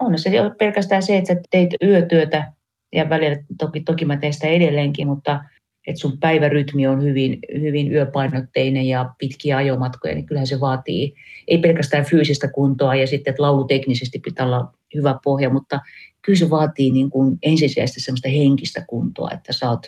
[0.00, 2.52] on se pelkästään se, että sä teit yötyötä
[2.92, 5.40] ja välillä toki, toki mä teen sitä edelleenkin, mutta
[5.86, 11.14] että sun päivärytmi on hyvin, hyvin yöpainotteinen ja pitkiä ajomatkoja, niin kyllähän se vaatii
[11.48, 15.80] ei pelkästään fyysistä kuntoa ja sitten, että lauluteknisesti pitää olla hyvä pohja, mutta
[16.22, 19.86] kyllä se vaatii niin kuin ensisijaisesti semmoista henkistä kuntoa, että sä oot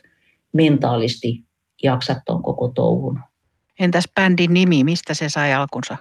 [0.52, 1.44] mentaalisti
[1.82, 3.20] jaksat tuon koko touhun.
[3.80, 5.96] Entäs bändin nimi, mistä se sai alkunsa?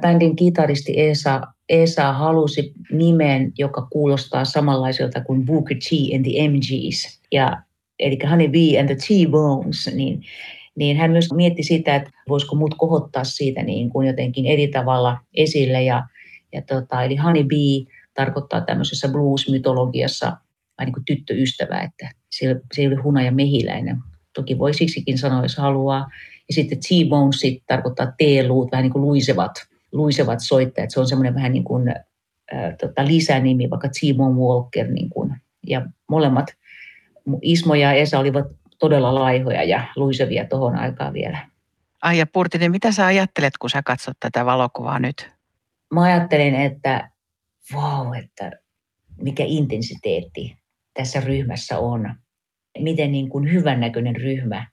[0.00, 7.20] Bändin kitaristi Esa, Esa halusi nimen, joka kuulostaa samanlaiselta kuin Booker T and the MGs.
[7.32, 7.62] Ja
[7.98, 10.22] eli Honey Bee and the T-Bones, niin,
[10.76, 15.18] niin hän myös mietti sitä, että voisiko muut kohottaa siitä niin kuin jotenkin eri tavalla
[15.34, 15.82] esille.
[15.82, 16.02] Ja,
[16.52, 20.36] ja tota, eli Honey Bee tarkoittaa tämmöisessä blues-mytologiassa
[20.80, 23.98] niin kuin tyttöystävä, että se, ei ole huna ja mehiläinen.
[24.34, 26.10] Toki voi siksikin sanoa, jos haluaa.
[26.48, 29.52] Ja sitten T-Bones tarkoittaa T-luut, vähän niin kuin luisevat,
[29.92, 30.90] luisevat soittajat.
[30.90, 34.90] Se on semmoinen vähän niin kuin äh, tota, lisänimi, vaikka T-Bone Walker.
[34.90, 36.46] Niin kuin, ja molemmat
[37.42, 38.46] Ismo ja Esa olivat
[38.78, 41.38] todella laihoja ja luisevia tuohon aikaan vielä.
[42.02, 45.30] Aija Purtinen, mitä sä ajattelet, kun sä katsot tätä valokuvaa nyt?
[45.94, 47.11] Mä ajattelen, että
[47.74, 48.52] wow, että
[49.20, 50.56] mikä intensiteetti
[50.94, 52.14] tässä ryhmässä on.
[52.78, 54.66] Miten niin kuin hyvännäköinen ryhmä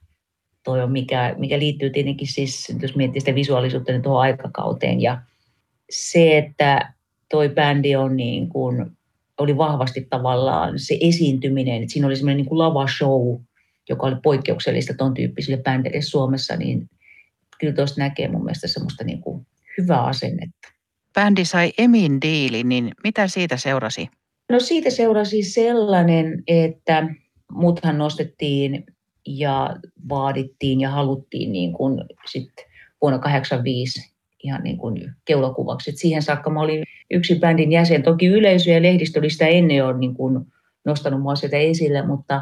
[0.64, 5.02] toi on, mikä, mikä liittyy tietenkin siis, jos miettii sitä visuaalisuutta, niin tuohon aikakauteen.
[5.02, 5.22] Ja
[5.90, 6.94] se, että
[7.30, 8.86] toi bändi on niin kuin
[9.38, 13.42] oli vahvasti tavallaan se esiintyminen, että siinä oli semmoinen niin kuin lava-show,
[13.90, 16.90] joka oli poikkeuksellista ton tyyppisille bändeille Suomessa, niin
[17.60, 19.48] kyllä tuosta näkee mun mielestä semmoista niin kuin
[19.78, 20.79] hyvää asennetta.
[21.20, 24.10] Bändi sai Emin diilin, niin mitä siitä seurasi?
[24.50, 27.08] No siitä seurasi sellainen, että
[27.52, 28.86] muthan nostettiin
[29.28, 29.76] ja
[30.10, 31.94] vaadittiin ja haluttiin niin kuin
[32.32, 32.52] sit
[33.02, 35.90] vuonna 1985 ihan niin kuin keulakuvaksi.
[35.90, 38.04] Et siihen saakka mä olin yksi bändin jäsen.
[38.04, 40.46] Toki yleisö ja lehdistö oli sitä ennen jo niin kuin
[40.86, 42.42] nostanut mua sitä esille, mutta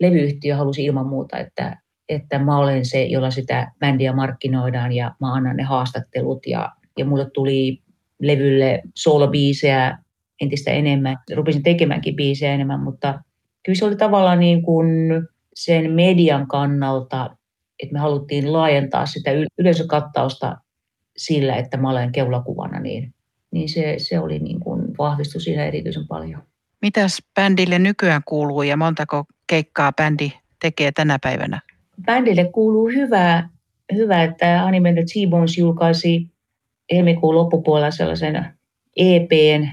[0.00, 1.76] levyyhtiö halusi ilman muuta, että,
[2.08, 7.04] että mä olen se, jolla sitä bändiä markkinoidaan ja mä annan ne haastattelut ja, ja
[7.04, 7.82] mulle tuli
[8.22, 9.98] levylle soolobiisejä
[10.40, 11.16] entistä enemmän.
[11.34, 13.20] Rupesin tekemäänkin biisejä enemmän, mutta
[13.62, 14.86] kyllä se oli tavallaan niin kuin
[15.54, 17.36] sen median kannalta,
[17.82, 20.56] että me haluttiin laajentaa sitä yleisökattausta
[21.16, 23.14] sillä, että mä olen keulakuvana, niin,
[23.50, 26.42] niin se, se oli niin kuin vahvistu siinä erityisen paljon.
[26.82, 30.32] Mitäs bändille nykyään kuuluu ja montako keikkaa bändi
[30.62, 31.60] tekee tänä päivänä?
[32.04, 33.48] Bändille kuuluu hyvää,
[33.92, 36.31] hyvä että Anime the T-Bones julkaisi
[36.92, 38.44] helmikuun loppupuolella sellaisen
[38.96, 39.68] EPn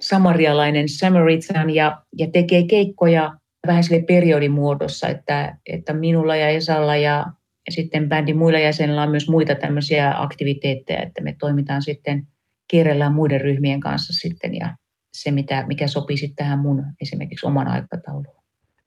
[0.00, 3.32] samarialainen Samaritan ja, ja tekee keikkoja
[3.66, 7.26] vähän sille periodin muodossa, että, että minulla ja Esalla ja,
[7.66, 12.26] ja sitten bändin muilla jäsenillä on myös muita tämmöisiä aktiviteetteja, että me toimitaan sitten
[12.68, 14.76] kierrellään muiden ryhmien kanssa sitten ja
[15.12, 18.36] se, mitä, mikä sopii sitten tähän mun esimerkiksi oman aikatauluun.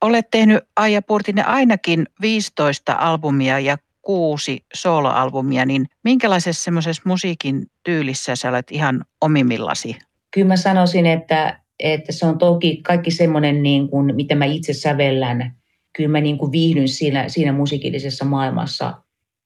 [0.02, 3.78] Olet tehnyt Aija Purtinen ainakin 15 albumia ja
[4.10, 9.95] kuusi soloalbumia, niin minkälaisessa semmoisessa musiikin tyylissä sä olet ihan omimillasi?
[10.34, 14.74] Kyllä mä sanoisin, että, että se on toki kaikki semmoinen, niin kuin, mitä mä itse
[14.74, 15.56] sävellän.
[15.98, 18.93] Kyllä mä niin kuin viihdyn siinä, siinä musiikillisessa maailmassa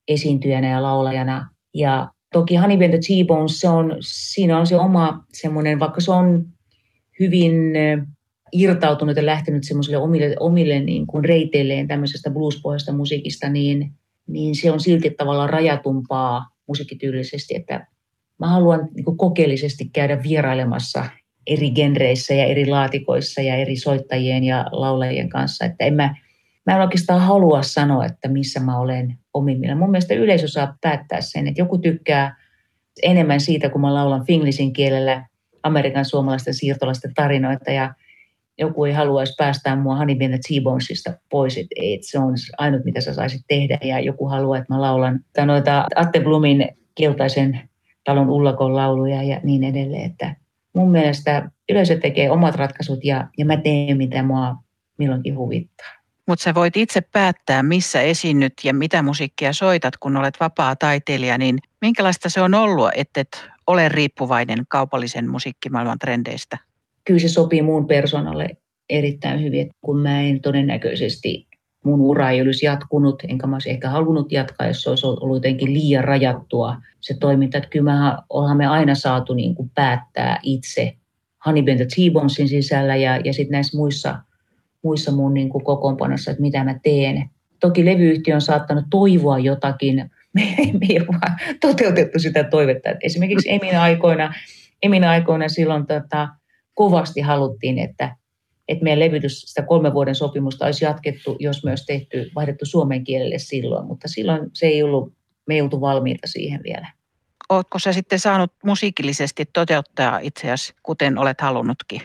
[0.07, 1.49] esiintyjänä ja laulajana.
[1.73, 6.45] Ja toki Honey the T-Bones, se on, siinä on se oma semmoinen, vaikka se on
[7.19, 7.53] hyvin
[8.51, 13.93] irtautunut ja lähtenyt semmoiselle omille, omille niin kuin reiteilleen tämmöisestä bluespohjaista musiikista, niin,
[14.27, 17.87] niin se on silti tavallaan rajatumpaa musiikkityylisesti, että
[18.39, 21.05] mä haluan niin kokeellisesti käydä vierailemassa
[21.47, 26.15] eri genreissä ja eri laatikoissa ja eri soittajien ja laulajien kanssa, että en mä,
[26.65, 29.75] mä en oikeastaan halua sanoa, että missä mä olen omimmilla.
[29.75, 32.35] Mun mielestä yleisö saa päättää sen, että joku tykkää
[33.03, 35.25] enemmän siitä, kun mä laulan finglisin kielellä
[35.63, 37.93] Amerikan suomalaisten siirtolaisten tarinoita ja
[38.57, 43.13] joku ei haluaisi päästää mua Honey T-Bonesista pois, että et se on ainut, mitä sä
[43.13, 43.77] saisit tehdä.
[43.83, 47.69] Ja joku haluaa, että mä laulan noita Atte Blumin keltaisen
[48.03, 50.11] talon ullakon lauluja ja niin edelleen.
[50.11, 50.35] Että
[50.75, 54.55] mun mielestä yleisö tekee omat ratkaisut ja, ja mä teen, mitä mua
[54.97, 55.87] milloinkin huvittaa.
[56.27, 61.37] Mutta sä voit itse päättää, missä esiinnyt ja mitä musiikkia soitat, kun olet vapaa taiteilija,
[61.37, 66.57] niin minkälaista se on ollut, että et ole riippuvainen kaupallisen musiikkimaailman trendeistä?
[67.03, 68.49] Kyllä se sopii muun persoonalle
[68.89, 71.47] erittäin hyvin, kun mä en todennäköisesti
[71.83, 75.35] mun ura ei olisi jatkunut, enkä mä olisi ehkä halunnut jatkaa, jos se olisi ollut
[75.37, 77.57] jotenkin liian rajattua se toiminta.
[77.57, 80.93] Että kyllä me ollaan me aina saatu niin kuin päättää itse
[81.45, 84.15] Honey Bent T-Bonesin sisällä ja, ja sitten näissä muissa,
[84.83, 87.29] muissa mun niin kuin kokoonpanossa, että mitä mä teen.
[87.59, 92.89] Toki levyyhtiö on saattanut toivoa jotakin, me ei, me ei vaan toteutettu sitä toivetta.
[92.89, 94.33] Et esimerkiksi Emin aikoina,
[94.83, 96.29] Emin aikoina silloin tota,
[96.73, 98.15] kovasti haluttiin, että,
[98.67, 103.39] että meidän levytys, sitä kolmen vuoden sopimusta olisi jatkettu, jos myös tehty, vaihdettu suomen kielelle
[103.39, 105.13] silloin, mutta silloin se ei ollut,
[105.47, 106.87] me ei oltu valmiita siihen vielä.
[107.49, 112.01] Oletko sä sitten saanut musiikillisesti toteuttaa itseäsi, kuten olet halunnutkin?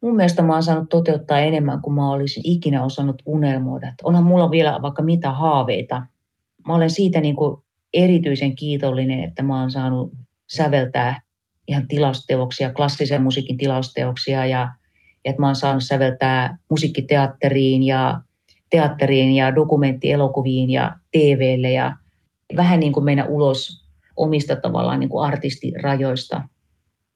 [0.00, 3.92] Mun mielestä mä oon saanut toteuttaa enemmän kuin mä olisin ikinä osannut unelmoida.
[4.02, 6.06] Onhan mulla vielä vaikka mitä haaveita.
[6.66, 7.62] Mä olen siitä niin kuin
[7.94, 10.12] erityisen kiitollinen, että mä oon saanut
[10.46, 11.20] säveltää
[11.68, 14.72] ihan tilausteoksia, klassisen musiikin tilausteoksia ja,
[15.24, 18.20] että mä oon saanut säveltää musiikkiteatteriin ja
[18.70, 21.96] teatteriin ja dokumenttielokuviin ja TVlle ja
[22.56, 23.84] vähän niin kuin mennä ulos
[24.16, 26.42] omista tavallaan niin kuin artistirajoista.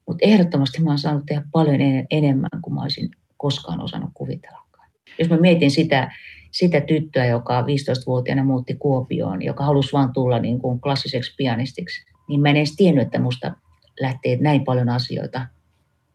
[0.07, 1.77] Mutta ehdottomasti mä oon saanut tehdä paljon
[2.11, 4.89] enemmän kuin mä olisin koskaan osannut kuvitellakaan.
[5.19, 6.11] Jos mä mietin sitä,
[6.51, 12.41] sitä tyttöä, joka 15-vuotiaana muutti Kuopioon, joka halusi vaan tulla niin kuin klassiseksi pianistiksi, niin
[12.41, 13.51] mä en edes tiennyt, että musta
[13.99, 15.47] lähtee näin paljon asioita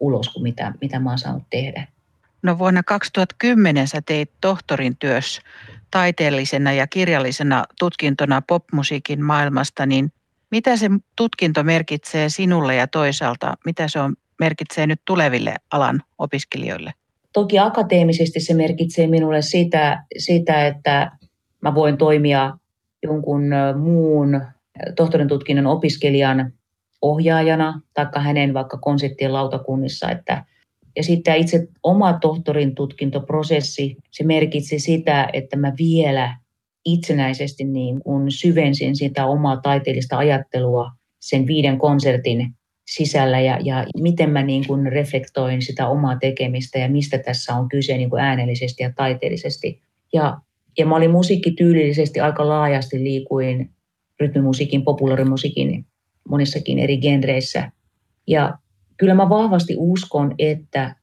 [0.00, 1.86] ulos kuin mitä, mitä mä oon saanut tehdä.
[2.42, 5.40] No vuonna 2010 sä teit tohtorin työs
[5.90, 10.12] taiteellisena ja kirjallisena tutkintona popmusiikin maailmasta, niin
[10.50, 16.94] mitä se tutkinto merkitsee sinulle ja toisaalta mitä se on, merkitsee nyt tuleville alan opiskelijoille?
[17.32, 21.12] Toki akateemisesti se merkitsee minulle sitä, sitä että
[21.60, 22.58] mä voin toimia
[23.02, 23.42] jonkun
[23.76, 24.40] muun
[24.96, 26.52] tohtorin tutkinnon opiskelijan
[27.02, 30.10] ohjaajana tai hänen vaikka konseptien lautakunnissa.
[30.10, 30.44] Että,
[30.96, 36.36] ja sitten itse oma tohtorin tutkintoprosessi, se merkitsi sitä, että mä vielä
[36.84, 40.90] itsenäisesti niin kun syvensin sitä omaa taiteellista ajattelua
[41.20, 42.54] sen viiden konsertin
[42.88, 47.68] sisällä ja, ja miten mä niin kun reflektoin sitä omaa tekemistä ja mistä tässä on
[47.68, 49.80] kyse niin kuin äänellisesti ja taiteellisesti.
[50.12, 50.40] Ja,
[50.78, 53.70] ja mä olin musiikkityylillisesti aika laajasti liikuin
[54.20, 55.86] rytmimusiikin, populaarimusiikin
[56.28, 57.72] monissakin eri genreissä.
[58.26, 58.58] Ja
[58.96, 60.96] kyllä mä vahvasti uskon, että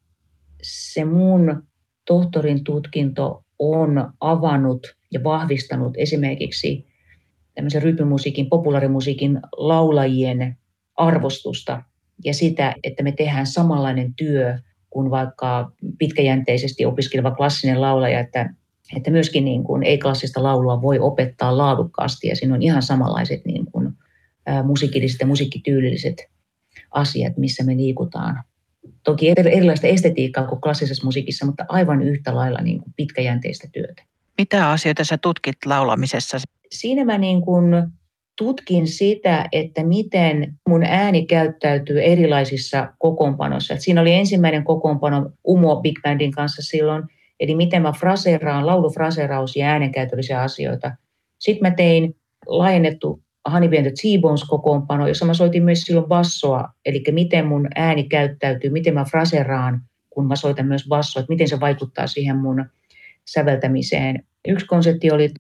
[0.64, 1.64] se mun
[2.06, 6.88] tohtorin tutkinto on avannut ja vahvistanut esimerkiksi
[7.56, 10.58] tämmöisen rytmimusiikin, populaarimusiikin laulajien
[10.96, 11.82] arvostusta
[12.24, 14.60] ja sitä, että me tehdään samanlainen työ
[14.90, 18.54] kuin vaikka pitkäjänteisesti opiskeleva klassinen laulaja, että,
[18.96, 23.66] että myöskin niin kuin ei-klassista laulua voi opettaa laadukkaasti ja siinä on ihan samanlaiset niin
[23.72, 23.95] kuin,
[24.64, 26.16] musiikilliset ja musiikkityylilliset
[26.92, 28.44] asiat, missä me liikutaan.
[29.04, 34.04] Toki erilaista estetiikkaa kuin klassisessa musiikissa, mutta aivan yhtä lailla niin kuin pitkäjänteistä työtä.
[34.38, 36.38] Mitä asioita sä tutkit laulamisessa?
[36.72, 37.66] Siinä mä niin kuin
[38.38, 43.74] tutkin sitä, että miten mun ääni käyttäytyy erilaisissa kokoonpanoissa.
[43.74, 47.04] Et siinä oli ensimmäinen kokoonpano Umo Big Bandin kanssa silloin,
[47.40, 50.92] eli miten mä fraseeraan, laulufraseraus ja äänenkäytöllisiä asioita.
[51.40, 52.16] Sitten mä tein
[52.48, 58.04] laajennettu Honey Band T-Bones kokoonpano, jossa mä soitin myös silloin bassoa, eli miten mun ääni
[58.04, 62.66] käyttäytyy, miten mä fraseraan, kun mä soitan myös bassoa, että miten se vaikuttaa siihen mun
[63.26, 64.24] säveltämiseen.
[64.48, 65.34] Yksi konsepti oli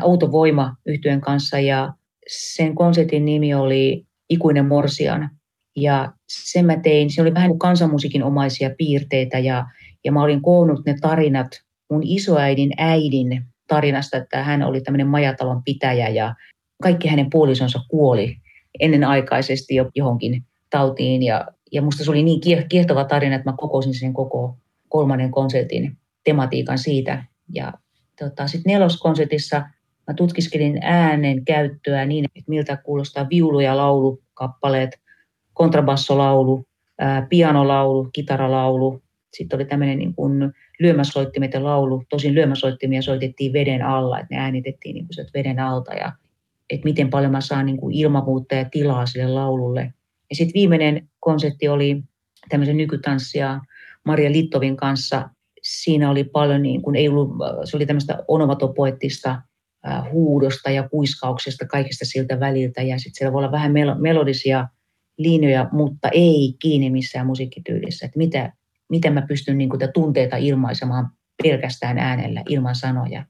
[0.00, 1.92] autovoima yhtyön kanssa ja
[2.28, 5.30] sen konsertin nimi oli Ikuinen Morsian.
[5.76, 9.66] Ja sen mä tein, se oli vähän kansanmusiikin omaisia piirteitä ja,
[10.04, 11.48] ja mä olin koonnut ne tarinat
[11.90, 16.34] mun isoäidin äidin tarinasta, että hän oli tämmöinen majatalon pitäjä ja
[16.82, 18.36] kaikki hänen puolisonsa kuoli
[18.80, 23.94] ennenaikaisesti jo johonkin tautiin ja, ja musta se oli niin kiehtova tarina, että mä kokosin
[23.94, 24.56] sen koko
[24.88, 27.24] kolmannen konsertin tematiikan siitä.
[27.54, 27.72] Ja
[28.18, 29.62] tota, sitten neloskonsertissa
[30.10, 35.00] Mä tutkiskelin äänen käyttöä niin, että miltä kuulostaa viulu- ja laulukappaleet,
[35.54, 36.64] kontrabassolaulu,
[36.98, 39.02] ää, pianolaulu, kitaralaulu.
[39.34, 42.02] Sitten oli tämmöinen niin kuin lyömäsoittimet ja laulu.
[42.08, 46.12] Tosin lyömäsoittimia soitettiin veden alla, että ne äänitettiin niin kuin veden alta ja
[46.70, 49.94] että miten paljon mä saan niin kuin ilmavuutta ja tilaa sille laululle.
[50.30, 52.02] Ja sitten viimeinen konsepti oli
[52.48, 53.60] tämmöisen nykytanssia
[54.04, 55.28] Maria Littovin kanssa.
[55.62, 57.30] Siinä oli paljon, niin kuin, ei ollut,
[57.64, 59.42] se oli tämmöistä onomatopoettista
[60.12, 62.82] huudosta ja kuiskauksesta, kaikista siltä väliltä.
[62.82, 64.68] Ja sitten siellä voi olla vähän melodisia
[65.18, 68.06] linjoja, mutta ei kiinni missään musiikkityylissä.
[68.06, 68.52] Että mitä,
[68.90, 71.08] miten mä pystyn niin kuin, tunteita ilmaisemaan
[71.42, 73.24] pelkästään äänellä ilman sanoja.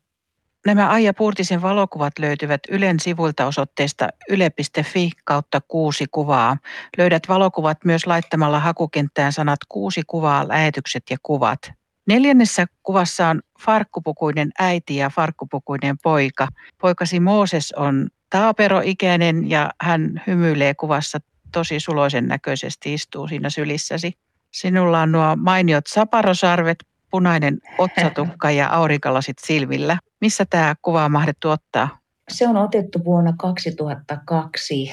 [0.67, 6.57] Nämä Aija Puurtisen valokuvat löytyvät Ylen sivuilta osoitteesta yle.fi kautta kuusi kuvaa.
[6.99, 11.59] Löydät valokuvat myös laittamalla hakukenttään sanat kuusi kuvaa, lähetykset ja kuvat.
[12.07, 16.49] Neljännessä kuvassa on farkkupukuinen äiti ja farkkupukuinen poika.
[16.81, 21.19] Poikasi Mooses on taaperoikäinen ja hän hymyilee kuvassa
[21.53, 24.13] tosi suloisen näköisesti, istuu siinä sylissäsi.
[24.51, 26.79] Sinulla on nuo mainiot saparosarvet,
[27.11, 29.99] punainen otsatukka ja aurinkalasit silmillä.
[30.21, 31.99] Missä tämä kuva on mahdettu ottaa?
[32.29, 34.91] Se on otettu vuonna 2002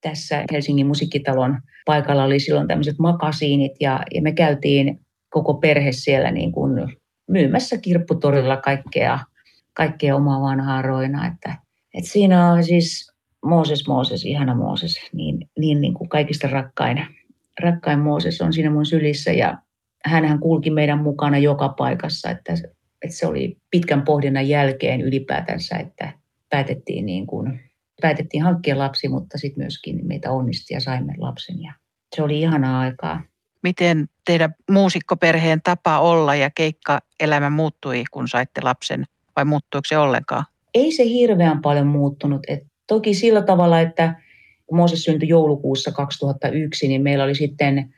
[0.00, 5.00] tässä Helsingin musiikkitalon paikalla oli silloin tämmöiset makasiinit ja, ja me käytiin
[5.30, 6.72] koko perhe siellä niin kuin
[7.30, 9.18] myymässä kirpputorilla kaikkea,
[9.72, 11.26] kaikkea omaa vanhaa roina.
[11.26, 11.56] Että,
[11.94, 13.12] että siinä on siis
[13.44, 17.06] Mooses, Mooses, ihana Mooses, niin, niin, niin kuin kaikista rakkain,
[17.60, 19.58] rakkain Mooses on siinä mun sylissä ja
[20.04, 22.52] hän kulki meidän mukana joka paikassa, että,
[23.04, 26.12] että se oli pitkän pohdinnan jälkeen ylipäätänsä, että
[26.50, 27.60] päätettiin, niin kuin,
[28.00, 31.72] päätettiin hankkia lapsi, mutta sitten myöskin meitä onnisti ja saimme lapsen ja
[32.16, 33.22] se oli ihanaa aikaa
[33.64, 39.04] miten teidän muusikkoperheen tapa olla ja keikkaelämä muuttui, kun saitte lapsen,
[39.36, 40.44] vai muuttuiko se ollenkaan?
[40.74, 42.40] Ei se hirveän paljon muuttunut.
[42.48, 44.14] Et toki sillä tavalla, että
[44.66, 47.94] kun Mooses syntyi joulukuussa 2001, niin meillä oli sitten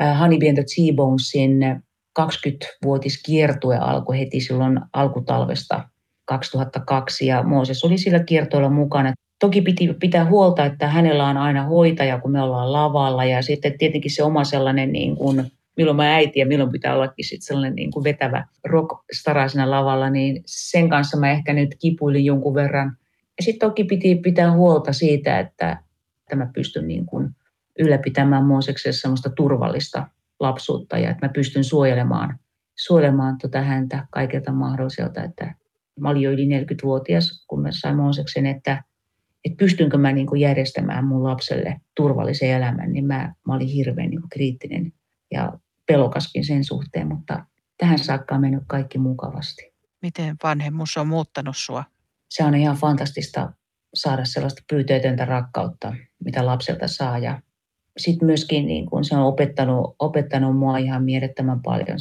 [0.00, 1.82] äh, Honey Band T-Bonesin
[2.20, 5.88] 20-vuotiskiertue alkoi heti silloin alkutalvesta
[6.24, 9.12] 2002 ja Mooses oli sillä kiertoilla mukana.
[9.38, 13.78] Toki piti pitää huolta, että hänellä on aina hoitaja, kun me ollaan lavalla ja sitten
[13.78, 17.74] tietenkin se oma sellainen niin kuin, milloin mä äiti ja milloin pitää ollakin sitten sellainen
[17.74, 22.96] niin kuin vetävä rockstara siinä lavalla, niin sen kanssa mä ehkä nyt kipuilin jonkun verran.
[23.38, 25.82] Ja sitten toki piti pitää huolta siitä, että,
[26.20, 27.30] että mä pystyn niin kuin
[27.78, 30.06] ylläpitämään Mooseksessa sellaista turvallista
[30.40, 32.38] lapsuutta ja että mä pystyn suojelemaan,
[32.76, 35.24] suojelemaan tota häntä kaikilta mahdolliselta.
[35.24, 35.54] Että
[36.00, 38.82] mä olin jo yli 40-vuotias, kun mä sain Mooseksen, että
[39.46, 44.10] että pystynkö mä niin kuin järjestämään mun lapselle turvallisen elämän, niin mä, mä olin hirveän
[44.10, 44.92] niin kuin kriittinen
[45.30, 45.52] ja
[45.86, 47.46] pelokaskin sen suhteen, mutta
[47.78, 49.72] tähän saakka on mennyt kaikki mukavasti.
[50.02, 51.84] Miten vanhemmuus on muuttanut sua?
[52.30, 53.52] Se on ihan fantastista
[53.94, 57.18] saada sellaista pyyteetöntä rakkautta, mitä lapselta saa.
[57.18, 57.40] Ja
[57.96, 61.98] sitten myöskin niin kun se on opettanut, opettanut mua ihan mielettömän paljon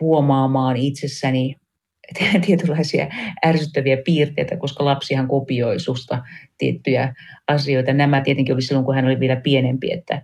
[0.00, 1.56] huomaamaan itsessäni
[2.46, 3.08] tietynlaisia
[3.46, 6.22] ärsyttäviä piirteitä, koska lapsihan kopioi susta
[6.58, 7.14] tiettyjä
[7.48, 7.92] asioita.
[7.92, 10.22] Nämä tietenkin oli silloin, kun hän oli vielä pienempi, että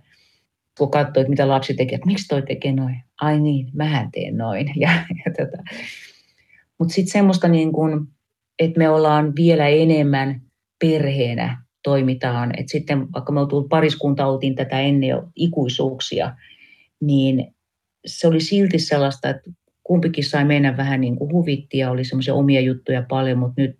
[0.77, 3.03] kun katsoi, että mitä lapsi tekee, että miksi toi tekee noin?
[3.21, 4.71] Ai niin, mähän teen noin.
[4.79, 5.63] Ja, ja tota,
[6.79, 8.07] Mutta sitten semmoista, niin kun,
[8.59, 10.41] että me ollaan vielä enemmän
[10.79, 12.51] perheenä toimitaan.
[12.59, 16.35] Et sitten vaikka me oltiin pariskunta, oltiin tätä ennen jo ikuisuuksia,
[17.01, 17.55] niin
[18.05, 19.51] se oli silti sellaista, että
[19.83, 23.75] kumpikin sai mennä vähän niin kuin huvitti ja oli semmoisia omia juttuja paljon, mutta nyt,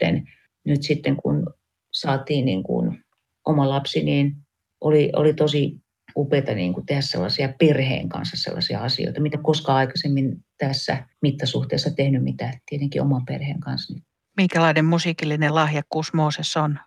[0.65, 1.53] nyt sitten kun
[1.93, 3.03] saatiin niin kuin
[3.45, 4.35] oma lapsi, niin
[4.81, 5.77] oli, oli tosi
[6.17, 12.23] upeata niin kuin tehdä sellaisia perheen kanssa sellaisia asioita, mitä koskaan aikaisemmin tässä mittasuhteessa tehnyt,
[12.23, 13.99] mitä tietenkin oman perheen kanssa.
[14.37, 16.79] Minkälainen musiikillinen lahjakkuus Mooses on?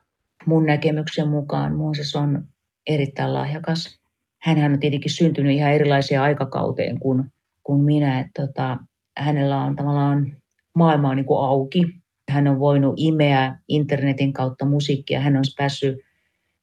[0.46, 2.44] Mun näkemyksen mukaan Mooses on
[2.86, 4.00] erittäin lahjakas.
[4.42, 7.24] Hänhän on tietenkin syntynyt ihan erilaisia aikakauteen kuin,
[7.62, 8.20] kuin minä.
[8.20, 8.78] Että tota,
[9.18, 10.36] hänellä on tavallaan
[10.74, 11.84] maailma on niin kuin auki.
[12.30, 15.20] Hän on voinut imeä internetin kautta musiikkia.
[15.20, 15.96] Hän on päässyt,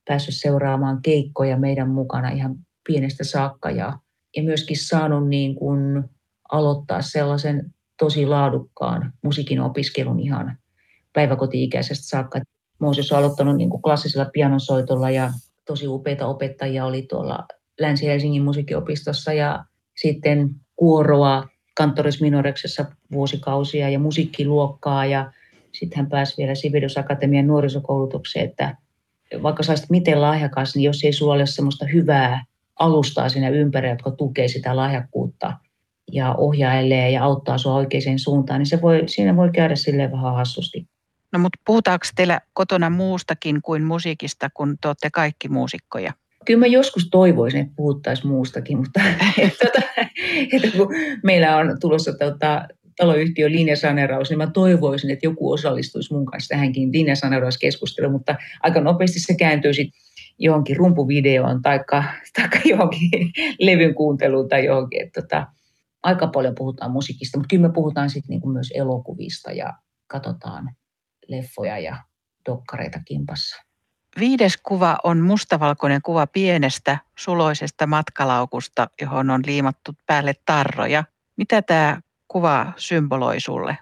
[0.07, 2.55] päässyt seuraamaan keikkoja meidän mukana ihan
[2.87, 3.93] pienestä saakka ja,
[4.35, 6.03] ja myöskin saanut niin kuin
[6.51, 10.57] aloittaa sellaisen tosi laadukkaan musiikin opiskelun ihan
[11.13, 12.39] päiväkoti-ikäisestä saakka.
[12.79, 15.31] Mooses on aloittanut niin kuin klassisella pianonsoitolla ja
[15.65, 17.45] tosi upeita opettajia oli tuolla
[17.79, 19.65] Länsi-Helsingin musiikkiopistossa ja
[20.01, 21.47] sitten kuoroa
[21.77, 25.31] kanttoris minoreksessa vuosikausia ja musiikkiluokkaa ja
[25.71, 28.77] sitten hän pääsi vielä Sibelius Akatemian nuorisokoulutukseen, että
[29.43, 32.45] vaikka saisit miten lahjakas, niin jos ei sulla ole semmoista hyvää
[32.79, 35.53] alustaa siinä ympärillä, jotka tukee sitä lahjakkuutta
[36.11, 40.35] ja ohjailee ja auttaa sua oikeaan suuntaan, niin se voi, siinä voi käydä silleen vähän
[40.35, 40.87] hassusti.
[41.33, 46.13] No mutta puhutaanko teillä kotona muustakin kuin musiikista, kun te olette kaikki muusikkoja?
[46.45, 49.01] Kyllä mä joskus toivoisin, että puhuttaisiin muustakin, mutta
[49.37, 49.81] että, tota,
[50.53, 50.87] että kun
[51.23, 52.67] meillä on tulossa tota,
[52.97, 59.19] taloyhtiön linjasaneraus, niin mä toivoisin, että joku osallistuisi mun kanssa tähänkin linjasanerauskeskusteluun, mutta aika nopeasti
[59.19, 60.01] se kääntyy sitten
[60.39, 61.79] johonkin rumpuvideoon tai
[62.65, 65.01] johonkin levyn kuunteluun tai johonkin.
[65.01, 65.47] Että tota,
[66.03, 69.73] aika paljon puhutaan musiikista, mutta kyllä me puhutaan sitten niinku myös elokuvista ja
[70.07, 70.75] katsotaan
[71.27, 71.97] leffoja ja
[72.49, 73.65] dokkareita kimpassa.
[74.19, 81.03] Viides kuva on mustavalkoinen kuva pienestä suloisesta matkalaukusta, johon on liimattu päälle tarroja.
[81.37, 83.77] Mitä tämä kuva symboloi sulle?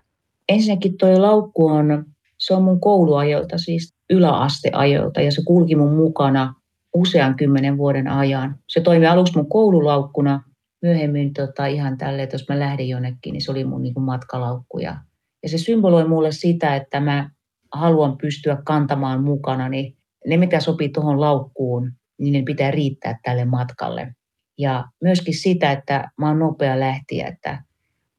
[0.49, 2.05] Ensinnäkin tuo laukku on,
[2.37, 6.53] se on mun kouluajoilta, siis yläasteajoilta ja se kulki mun mukana
[6.93, 8.59] usean kymmenen vuoden ajan.
[8.69, 10.43] Se toimi aluksi mun koululaukkuna,
[10.81, 14.03] myöhemmin tota, ihan tälleen, että jos mä lähdin jonnekin, niin se oli mun niin kuin
[14.03, 14.79] matkalaukku.
[14.79, 14.97] Ja,
[15.43, 17.29] ja se symboloi mulle sitä, että mä
[17.73, 19.97] haluan pystyä kantamaan mukana niin
[20.27, 24.15] ne, mitä sopii tuohon laukkuun, niin ne pitää riittää tälle matkalle.
[24.57, 27.63] Ja myöskin sitä, että mä oon nopea lähtiä, että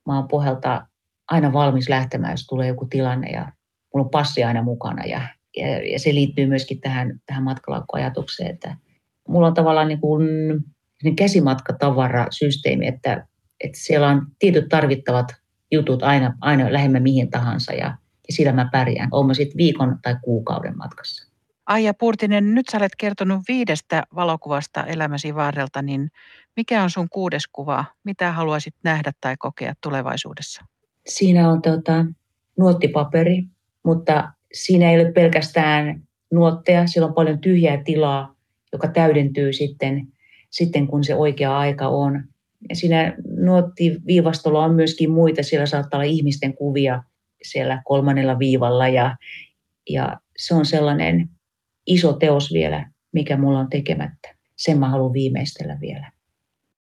[0.06, 0.86] mä oon pohjalta
[1.30, 3.52] aina valmis lähtemään, jos tulee joku tilanne ja
[3.94, 5.20] mulla on passi aina mukana ja,
[5.56, 8.76] ja, ja se liittyy myöskin tähän, tähän matkalaukkuajatukseen, että
[9.28, 10.28] mulla on tavallaan niin kuin
[11.16, 13.26] käsimatkatavarasysteemi, että,
[13.64, 15.26] että siellä on tietyt tarvittavat
[15.72, 17.96] jutut aina, aina lähemmä mihin tahansa ja,
[18.28, 19.08] ja sillä mä pärjään.
[19.12, 21.34] Olen sitten viikon tai kuukauden matkassa.
[21.66, 26.10] Aija Purtinen, nyt sä olet kertonut viidestä valokuvasta elämäsi varrelta, niin
[26.56, 27.84] mikä on sun kuudes kuva?
[28.04, 30.64] Mitä haluaisit nähdä tai kokea tulevaisuudessa?
[31.06, 32.04] Siinä on tota,
[32.58, 33.44] nuottipaperi,
[33.84, 36.02] mutta siinä ei ole pelkästään
[36.32, 38.34] nuotteja, siellä on paljon tyhjää tilaa,
[38.72, 40.08] joka täydentyy sitten,
[40.50, 42.24] sitten kun se oikea aika on.
[42.68, 47.02] Ja siinä nuottiviivastolla on myöskin muita, siellä saattaa olla ihmisten kuvia
[47.44, 49.16] siellä kolmannella viivalla ja,
[49.90, 51.28] ja se on sellainen
[51.86, 54.34] iso teos vielä, mikä mulla on tekemättä.
[54.56, 56.12] Sen mä haluan viimeistellä vielä.